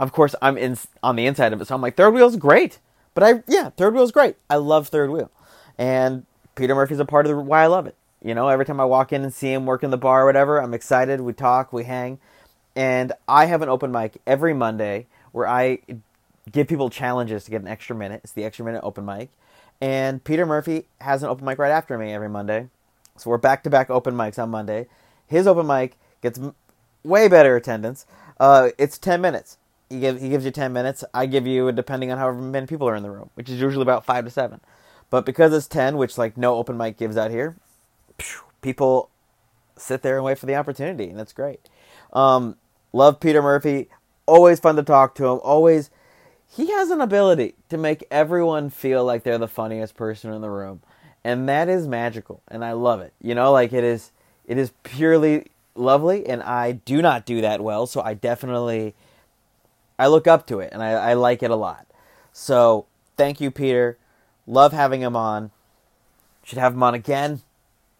of 0.02 0.10
course 0.10 0.34
I'm 0.42 0.58
in 0.58 0.76
on 1.02 1.14
the 1.14 1.26
inside 1.26 1.52
of 1.52 1.60
it, 1.60 1.68
so 1.68 1.76
I'm 1.76 1.80
like 1.80 1.96
third 1.96 2.12
wheel's 2.12 2.36
great. 2.36 2.80
But 3.14 3.22
I 3.22 3.42
yeah, 3.46 3.70
third 3.70 3.94
wheel's 3.94 4.10
great. 4.10 4.34
I 4.50 4.56
love 4.56 4.88
third 4.88 5.10
wheel, 5.10 5.30
and 5.78 6.26
Peter 6.54 6.74
Murphy's 6.74 7.00
a 7.00 7.04
part 7.04 7.26
of 7.26 7.30
the, 7.30 7.38
why 7.38 7.62
I 7.62 7.66
love 7.66 7.86
it. 7.86 7.96
You 8.24 8.34
know, 8.34 8.48
every 8.48 8.64
time 8.64 8.80
I 8.80 8.84
walk 8.84 9.12
in 9.12 9.22
and 9.22 9.34
see 9.34 9.52
him 9.52 9.66
work 9.66 9.82
in 9.82 9.90
the 9.90 9.96
bar 9.98 10.22
or 10.22 10.26
whatever, 10.26 10.60
I'm 10.62 10.74
excited. 10.74 11.20
We 11.20 11.32
talk, 11.32 11.72
we 11.72 11.84
hang, 11.84 12.18
and 12.76 13.12
I 13.26 13.46
have 13.46 13.62
an 13.62 13.68
open 13.68 13.90
mic 13.90 14.18
every 14.26 14.54
Monday 14.54 15.06
where 15.32 15.48
I 15.48 15.78
give 16.50 16.68
people 16.68 16.90
challenges 16.90 17.44
to 17.44 17.50
get 17.50 17.62
an 17.62 17.68
extra 17.68 17.96
minute. 17.96 18.20
It's 18.22 18.32
the 18.32 18.44
extra 18.44 18.64
minute 18.64 18.80
open 18.82 19.04
mic, 19.04 19.30
And 19.80 20.22
Peter 20.22 20.46
Murphy 20.46 20.84
has 21.00 21.22
an 21.22 21.28
open 21.28 21.44
mic 21.44 21.58
right 21.58 21.70
after 21.70 21.98
me 21.98 22.12
every 22.12 22.28
Monday. 22.28 22.68
So 23.16 23.30
we're 23.30 23.38
back 23.38 23.62
to 23.64 23.70
back 23.70 23.90
open 23.90 24.14
mics 24.14 24.40
on 24.40 24.50
Monday. 24.50 24.86
His 25.26 25.46
open 25.46 25.66
mic 25.66 25.96
gets 26.22 26.40
way 27.04 27.28
better 27.28 27.56
attendance. 27.56 28.06
Uh, 28.38 28.70
it's 28.78 28.98
10 28.98 29.20
minutes. 29.20 29.58
He, 29.88 30.00
give, 30.00 30.20
he 30.20 30.28
gives 30.28 30.44
you 30.44 30.50
10 30.50 30.72
minutes. 30.72 31.04
I 31.12 31.26
give 31.26 31.46
you, 31.46 31.70
depending 31.72 32.10
on 32.10 32.18
however 32.18 32.40
many 32.40 32.66
people 32.66 32.88
are 32.88 32.96
in 32.96 33.02
the 33.02 33.10
room, 33.10 33.30
which 33.34 33.50
is 33.50 33.60
usually 33.60 33.82
about 33.82 34.04
5 34.04 34.24
to 34.24 34.30
7. 34.30 34.60
But 35.12 35.26
because 35.26 35.52
it's 35.52 35.66
10, 35.66 35.98
which 35.98 36.16
like 36.16 36.38
no 36.38 36.54
open 36.54 36.78
mic 36.78 36.96
gives 36.96 37.18
out 37.18 37.30
here, 37.30 37.54
people 38.62 39.10
sit 39.76 40.00
there 40.00 40.16
and 40.16 40.24
wait 40.24 40.38
for 40.38 40.46
the 40.46 40.54
opportunity, 40.54 41.10
and 41.10 41.18
that's 41.18 41.34
great. 41.34 41.60
Um, 42.14 42.56
love 42.94 43.20
Peter 43.20 43.42
Murphy. 43.42 43.90
Always 44.24 44.58
fun 44.58 44.74
to 44.76 44.82
talk 44.82 45.14
to 45.16 45.26
him. 45.26 45.38
Always, 45.42 45.90
he 46.50 46.70
has 46.70 46.88
an 46.88 47.02
ability 47.02 47.56
to 47.68 47.76
make 47.76 48.06
everyone 48.10 48.70
feel 48.70 49.04
like 49.04 49.22
they're 49.22 49.36
the 49.36 49.46
funniest 49.46 49.96
person 49.96 50.32
in 50.32 50.40
the 50.40 50.48
room, 50.48 50.80
and 51.22 51.46
that 51.46 51.68
is 51.68 51.86
magical, 51.86 52.40
and 52.48 52.64
I 52.64 52.72
love 52.72 53.02
it. 53.02 53.12
You 53.20 53.34
know, 53.34 53.52
like 53.52 53.74
it 53.74 53.84
is, 53.84 54.12
it 54.46 54.56
is 54.56 54.72
purely 54.82 55.48
lovely, 55.74 56.26
and 56.26 56.42
I 56.42 56.72
do 56.72 57.02
not 57.02 57.26
do 57.26 57.42
that 57.42 57.60
well, 57.60 57.86
so 57.86 58.00
I 58.00 58.14
definitely, 58.14 58.94
I 59.98 60.06
look 60.06 60.26
up 60.26 60.46
to 60.46 60.60
it, 60.60 60.70
and 60.72 60.82
I, 60.82 60.92
I 60.92 61.12
like 61.12 61.42
it 61.42 61.50
a 61.50 61.56
lot. 61.56 61.86
So 62.32 62.86
thank 63.18 63.42
you, 63.42 63.50
Peter. 63.50 63.98
Love 64.46 64.72
having 64.72 65.00
him 65.00 65.16
on. 65.16 65.50
Should 66.44 66.58
have 66.58 66.74
him 66.74 66.82
on 66.82 66.94
again. 66.94 67.42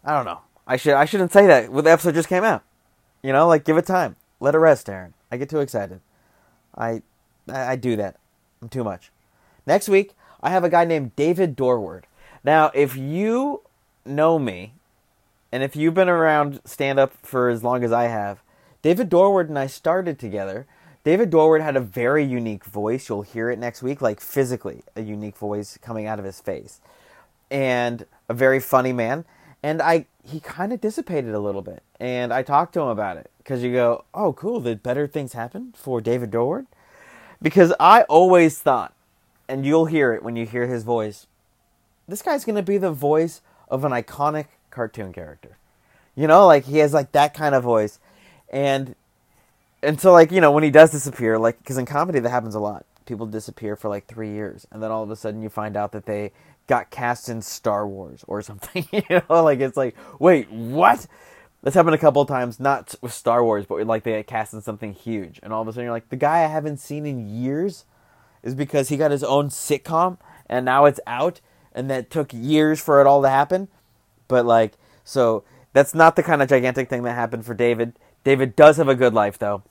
I 0.05 0.15
don't 0.17 0.25
know. 0.25 0.41
I 0.67 0.77
should 0.77 0.95
I 0.95 1.05
shouldn't 1.05 1.33
say 1.33 1.47
that. 1.47 1.73
The 1.73 1.91
episode 1.91 2.15
just 2.15 2.29
came 2.29 2.45
out. 2.45 2.63
You 3.23 3.33
know, 3.33 3.47
like 3.47 3.65
give 3.65 3.77
it 3.77 3.87
time. 3.87 4.17
Let 4.41 4.55
it 4.55 4.59
rest, 4.59 4.89
Aaron. 4.89 5.15
I 5.31 5.37
get 5.37 5.49
too 5.49 5.61
excited. 5.61 6.01
I 6.77 7.03
I, 7.49 7.73
I 7.73 7.77
do 7.77 7.97
that. 7.97 8.17
I'm 8.61 8.69
too 8.69 8.85
much. 8.85 9.11
Next 9.67 9.89
week, 9.89 10.13
I 10.43 10.51
have 10.51 10.65
a 10.65 10.69
guy 10.69 10.85
named 10.85 11.15
David 11.15 11.57
Dorward. 11.57 12.05
Now, 12.43 12.71
if 12.75 12.97
you 12.97 13.63
know 14.05 14.39
me, 14.39 14.75
and 15.53 15.63
if 15.63 15.77
you've 15.77 15.95
been 15.95 16.09
around 16.09 16.61
stand 16.65 16.99
up 16.99 17.13
for 17.23 17.49
as 17.49 17.63
long 17.63 17.85
as 17.85 17.93
I 17.93 18.05
have, 18.05 18.43
David 18.83 19.09
Dorward 19.09 19.49
and 19.49 19.59
I 19.59 19.69
started 19.69 20.19
together. 20.19 20.67
David 21.05 21.31
Dorward 21.31 21.63
had 21.63 21.77
a 21.77 21.81
very 21.81 22.25
unique 22.25 22.65
voice. 22.65 23.09
You'll 23.09 23.23
hear 23.23 23.51
it 23.51 23.59
next 23.59 23.83
week, 23.83 24.01
like 24.01 24.21
physically, 24.21 24.83
a 24.95 25.03
unique 25.03 25.37
voice 25.37 25.77
coming 25.83 26.07
out 26.07 26.19
of 26.19 26.25
his 26.25 26.41
face. 26.41 26.81
And 27.51 28.07
a 28.29 28.35
very 28.35 28.61
funny 28.61 28.93
man. 28.93 29.25
And 29.63 29.83
I 29.83 30.07
he 30.25 30.39
kind 30.41 30.73
of 30.73 30.81
dissipated 30.81 31.35
a 31.35 31.41
little 31.41 31.63
bit. 31.63 31.83
And 31.99 32.33
I 32.33 32.43
talked 32.43 32.73
to 32.75 32.81
him 32.81 32.89
about 32.89 33.17
it 33.17 33.31
because 33.39 33.63
you 33.63 33.73
go, 33.73 34.05
"Oh, 34.15 34.33
cool, 34.33 34.61
did 34.61 34.83
better 34.83 35.07
things 35.07 35.33
happen 35.33 35.75
for 35.77 36.01
David 36.01 36.31
Dorward?" 36.31 36.67
Because 37.41 37.73
I 37.81 38.03
always 38.03 38.59
thought, 38.61 38.95
and 39.49 39.67
you'll 39.67 39.87
hear 39.87 40.13
it 40.13 40.23
when 40.23 40.37
you 40.37 40.47
hear 40.47 40.67
his 40.67 40.85
voice, 40.85 41.27
this 42.07 42.23
guy's 42.23 42.45
going 42.45 42.57
to 42.57 42.63
be 42.63 42.79
the 42.79 42.93
voice 42.93 43.41
of 43.69 43.85
an 43.85 43.93
iconic 43.93 44.47
cartoon 44.71 45.13
character. 45.13 45.57
You 46.15 46.29
know, 46.29 46.47
like 46.47 46.65
he 46.65 46.79
has 46.79 46.95
like 46.95 47.13
that 47.13 47.35
kind 47.35 47.55
of 47.55 47.65
voice. 47.65 47.99
And 48.53 48.95
and 49.83 50.01
so 50.01 50.13
like, 50.13 50.31
you 50.33 50.41
know, 50.41 50.53
when 50.53 50.63
he 50.65 50.71
does 50.71 50.91
disappear, 50.91 51.39
like 51.39 51.65
cuz 51.65 51.79
in 51.79 51.87
comedy 51.87 52.21
that 52.21 52.31
happens 52.31 52.55
a 52.55 52.61
lot. 52.61 52.87
People 53.05 53.27
disappear 53.27 53.75
for 53.75 53.89
like 53.89 54.07
3 54.07 54.31
years 54.31 54.67
and 54.71 54.83
then 54.83 54.91
all 54.91 55.03
of 55.03 55.11
a 55.11 55.17
sudden 55.17 55.43
you 55.43 55.49
find 55.49 55.77
out 55.77 55.93
that 55.93 56.07
they 56.07 56.33
got 56.67 56.91
cast 56.91 57.29
in 57.29 57.43
Star 57.43 57.87
Wars 57.87 58.25
or 58.29 58.43
something. 58.51 58.87
you 58.93 59.03
know, 59.11 59.43
like 59.43 59.61
it's 59.61 59.77
like, 59.77 59.97
wait, 60.19 60.51
what? 60.51 61.07
That's 61.63 61.77
happened 61.77 61.95
a 61.95 61.99
couple 61.99 62.21
of 62.23 62.27
times, 62.27 62.59
not 62.59 62.95
with 63.03 63.13
Star 63.13 63.45
Wars, 63.45 63.67
but 63.67 63.87
like 63.87 64.03
they 64.03 64.13
get 64.13 64.27
cast 64.27 64.53
in 64.53 64.63
something 64.63 64.93
huge, 64.93 65.39
and 65.45 65.53
all 65.53 65.63
of 65.63 65.69
a 65.69 65.73
sudden 65.73 65.85
you're 65.85 65.93
like, 65.93 66.09
the 66.09 66.17
guy 66.17 66.43
I 66.43 66.49
haven't 66.49 66.79
seen 66.79 67.07
in 67.07 67.29
years 67.29 67.85
is 68.43 68.57
because 68.57 68.89
he 68.89 68.97
got 68.97 69.13
his 69.13 69.23
own 69.23 69.49
sitcom 69.49 70.19
and 70.47 70.65
now 70.65 70.87
it's 70.87 71.01
out, 71.07 71.41
and 71.73 71.89
that 71.89 72.11
took 72.11 72.33
years 72.33 72.81
for 72.81 73.01
it 73.01 73.07
all 73.07 73.23
to 73.23 73.29
happen. 73.29 73.69
But 74.27 74.45
like, 74.45 74.73
so 75.05 75.45
that's 75.73 75.95
not 75.95 76.17
the 76.17 76.23
kind 76.23 76.43
of 76.43 76.49
gigantic 76.49 76.89
thing 76.89 77.05
that 77.05 77.13
happened 77.15 77.47
for 77.47 77.55
David. 77.55 77.99
David 78.25 78.57
does 78.57 78.77
have 78.77 78.89
a 78.89 78.95
good 78.95 79.15
life 79.15 79.39
though, 79.39 79.63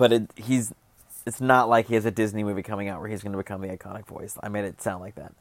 but 0.00 0.14
it, 0.14 0.30
he's 0.34 0.72
it's 1.26 1.42
not 1.42 1.68
like 1.68 1.88
he 1.88 1.94
has 1.94 2.06
a 2.06 2.10
Disney 2.10 2.42
movie 2.42 2.62
coming 2.62 2.88
out 2.88 3.00
where 3.00 3.10
he's 3.10 3.22
going 3.22 3.32
to 3.32 3.38
become 3.38 3.60
the 3.60 3.68
iconic 3.68 4.06
voice. 4.06 4.38
I 4.42 4.48
made 4.48 4.64
it 4.64 4.80
sound 4.80 5.02
like 5.02 5.14
that. 5.16 5.34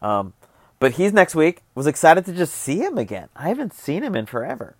Um, 0.00 0.34
but 0.78 0.92
he's 0.92 1.12
next 1.12 1.34
week. 1.34 1.62
Was 1.74 1.88
excited 1.88 2.24
to 2.26 2.32
just 2.32 2.54
see 2.54 2.78
him 2.78 2.96
again. 2.96 3.28
I 3.34 3.48
haven't 3.48 3.74
seen 3.74 4.04
him 4.04 4.14
in 4.14 4.26
forever. 4.26 4.76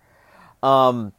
Um, 0.63 1.11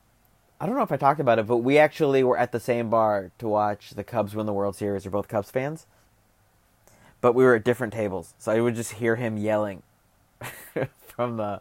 I 0.58 0.64
don't 0.64 0.76
know 0.76 0.82
if 0.82 0.90
I 0.90 0.96
talked 0.96 1.20
about 1.20 1.38
it, 1.38 1.46
but 1.46 1.58
we 1.58 1.76
actually 1.76 2.24
were 2.24 2.38
at 2.38 2.52
the 2.52 2.60
same 2.60 2.88
bar 2.88 3.32
to 3.38 3.46
watch 3.46 3.90
the 3.90 4.02
Cubs 4.02 4.34
win 4.34 4.46
the 4.46 4.54
World 4.54 4.76
Series. 4.76 5.04
We're 5.04 5.10
both 5.10 5.28
Cubs 5.28 5.50
fans, 5.50 5.84
but 7.20 7.34
we 7.34 7.44
were 7.44 7.54
at 7.56 7.64
different 7.64 7.92
tables, 7.92 8.32
so 8.38 8.50
I 8.50 8.62
would 8.62 8.76
just 8.76 8.92
hear 8.92 9.16
him 9.16 9.36
yelling 9.36 9.82
from 11.06 11.36
the 11.36 11.60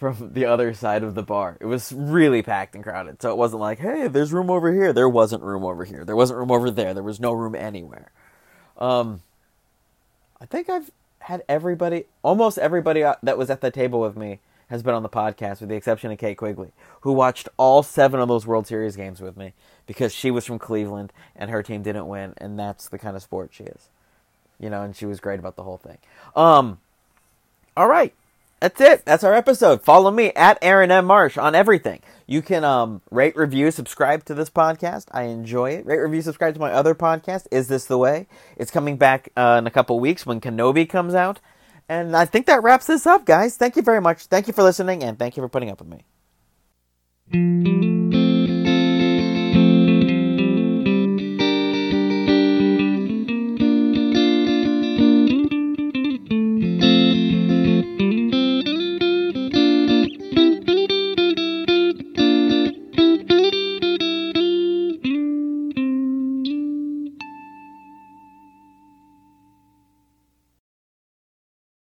from 0.00 0.32
the 0.32 0.46
other 0.46 0.72
side 0.72 1.02
of 1.02 1.14
the 1.14 1.22
bar. 1.22 1.58
It 1.60 1.66
was 1.66 1.92
really 1.92 2.40
packed 2.40 2.74
and 2.74 2.82
crowded, 2.82 3.20
so 3.20 3.30
it 3.30 3.36
wasn't 3.36 3.60
like, 3.60 3.80
"Hey, 3.80 4.08
there's 4.08 4.32
room 4.32 4.48
over 4.48 4.72
here." 4.72 4.94
There 4.94 5.10
wasn't 5.10 5.42
room 5.42 5.62
over 5.62 5.84
here. 5.84 6.06
There 6.06 6.16
wasn't 6.16 6.38
room 6.38 6.50
over 6.50 6.70
there. 6.70 6.94
There 6.94 7.02
was 7.02 7.20
no 7.20 7.34
room 7.34 7.54
anywhere. 7.54 8.10
Um, 8.78 9.20
I 10.40 10.46
think 10.46 10.70
I've 10.70 10.90
had 11.18 11.44
everybody, 11.50 12.06
almost 12.22 12.56
everybody 12.56 13.04
uh, 13.04 13.16
that 13.22 13.36
was 13.36 13.50
at 13.50 13.60
the 13.60 13.70
table 13.70 14.00
with 14.00 14.16
me 14.16 14.40
has 14.68 14.82
been 14.82 14.94
on 14.94 15.02
the 15.02 15.10
podcast, 15.10 15.60
with 15.60 15.68
the 15.68 15.74
exception 15.74 16.10
of 16.10 16.16
Kate 16.16 16.38
Quigley, 16.38 16.72
who 17.02 17.12
watched 17.12 17.50
all 17.58 17.82
seven 17.82 18.20
of 18.20 18.28
those 18.28 18.46
World 18.46 18.66
Series 18.66 18.96
games 18.96 19.20
with 19.20 19.36
me 19.36 19.52
because 19.84 20.14
she 20.14 20.30
was 20.30 20.46
from 20.46 20.58
Cleveland 20.58 21.12
and 21.36 21.50
her 21.50 21.62
team 21.62 21.82
didn't 21.82 22.08
win, 22.08 22.32
and 22.38 22.58
that's 22.58 22.88
the 22.88 22.98
kind 22.98 23.16
of 23.16 23.22
sport 23.22 23.50
she 23.52 23.64
is. 23.64 23.90
You 24.58 24.70
know, 24.70 24.80
and 24.82 24.96
she 24.96 25.04
was 25.04 25.20
great 25.20 25.38
about 25.38 25.56
the 25.56 25.62
whole 25.62 25.76
thing. 25.76 25.98
Um, 26.34 26.78
all 27.76 27.88
right, 27.88 28.14
that's 28.60 28.80
it. 28.80 29.04
That's 29.04 29.24
our 29.24 29.34
episode. 29.34 29.82
Follow 29.82 30.10
me 30.10 30.32
at 30.32 30.58
Aaron 30.62 30.90
M 30.90 31.06
Marsh 31.06 31.36
on 31.38 31.54
everything. 31.54 32.00
You 32.26 32.42
can 32.42 32.62
um, 32.62 33.02
rate, 33.10 33.34
review, 33.36 33.70
subscribe 33.70 34.24
to 34.26 34.34
this 34.34 34.50
podcast. 34.50 35.06
I 35.10 35.24
enjoy 35.24 35.70
it. 35.70 35.86
Rate, 35.86 35.98
review, 35.98 36.22
subscribe 36.22 36.54
to 36.54 36.60
my 36.60 36.72
other 36.72 36.94
podcast. 36.94 37.46
Is 37.50 37.66
this 37.68 37.86
the 37.86 37.98
way? 37.98 38.28
It's 38.56 38.70
coming 38.70 38.96
back 38.96 39.30
uh, 39.36 39.56
in 39.58 39.66
a 39.66 39.70
couple 39.70 39.98
weeks 39.98 40.24
when 40.24 40.40
Kenobi 40.40 40.88
comes 40.88 41.14
out. 41.14 41.40
And 41.88 42.16
I 42.16 42.26
think 42.26 42.46
that 42.46 42.62
wraps 42.62 42.86
this 42.86 43.04
up, 43.04 43.24
guys. 43.24 43.56
Thank 43.56 43.74
you 43.74 43.82
very 43.82 44.00
much. 44.00 44.26
Thank 44.26 44.46
you 44.46 44.52
for 44.52 44.62
listening, 44.62 45.02
and 45.02 45.18
thank 45.18 45.36
you 45.36 45.42
for 45.42 45.48
putting 45.48 45.70
up 45.70 45.80
with 45.80 46.04
me. 47.32 47.99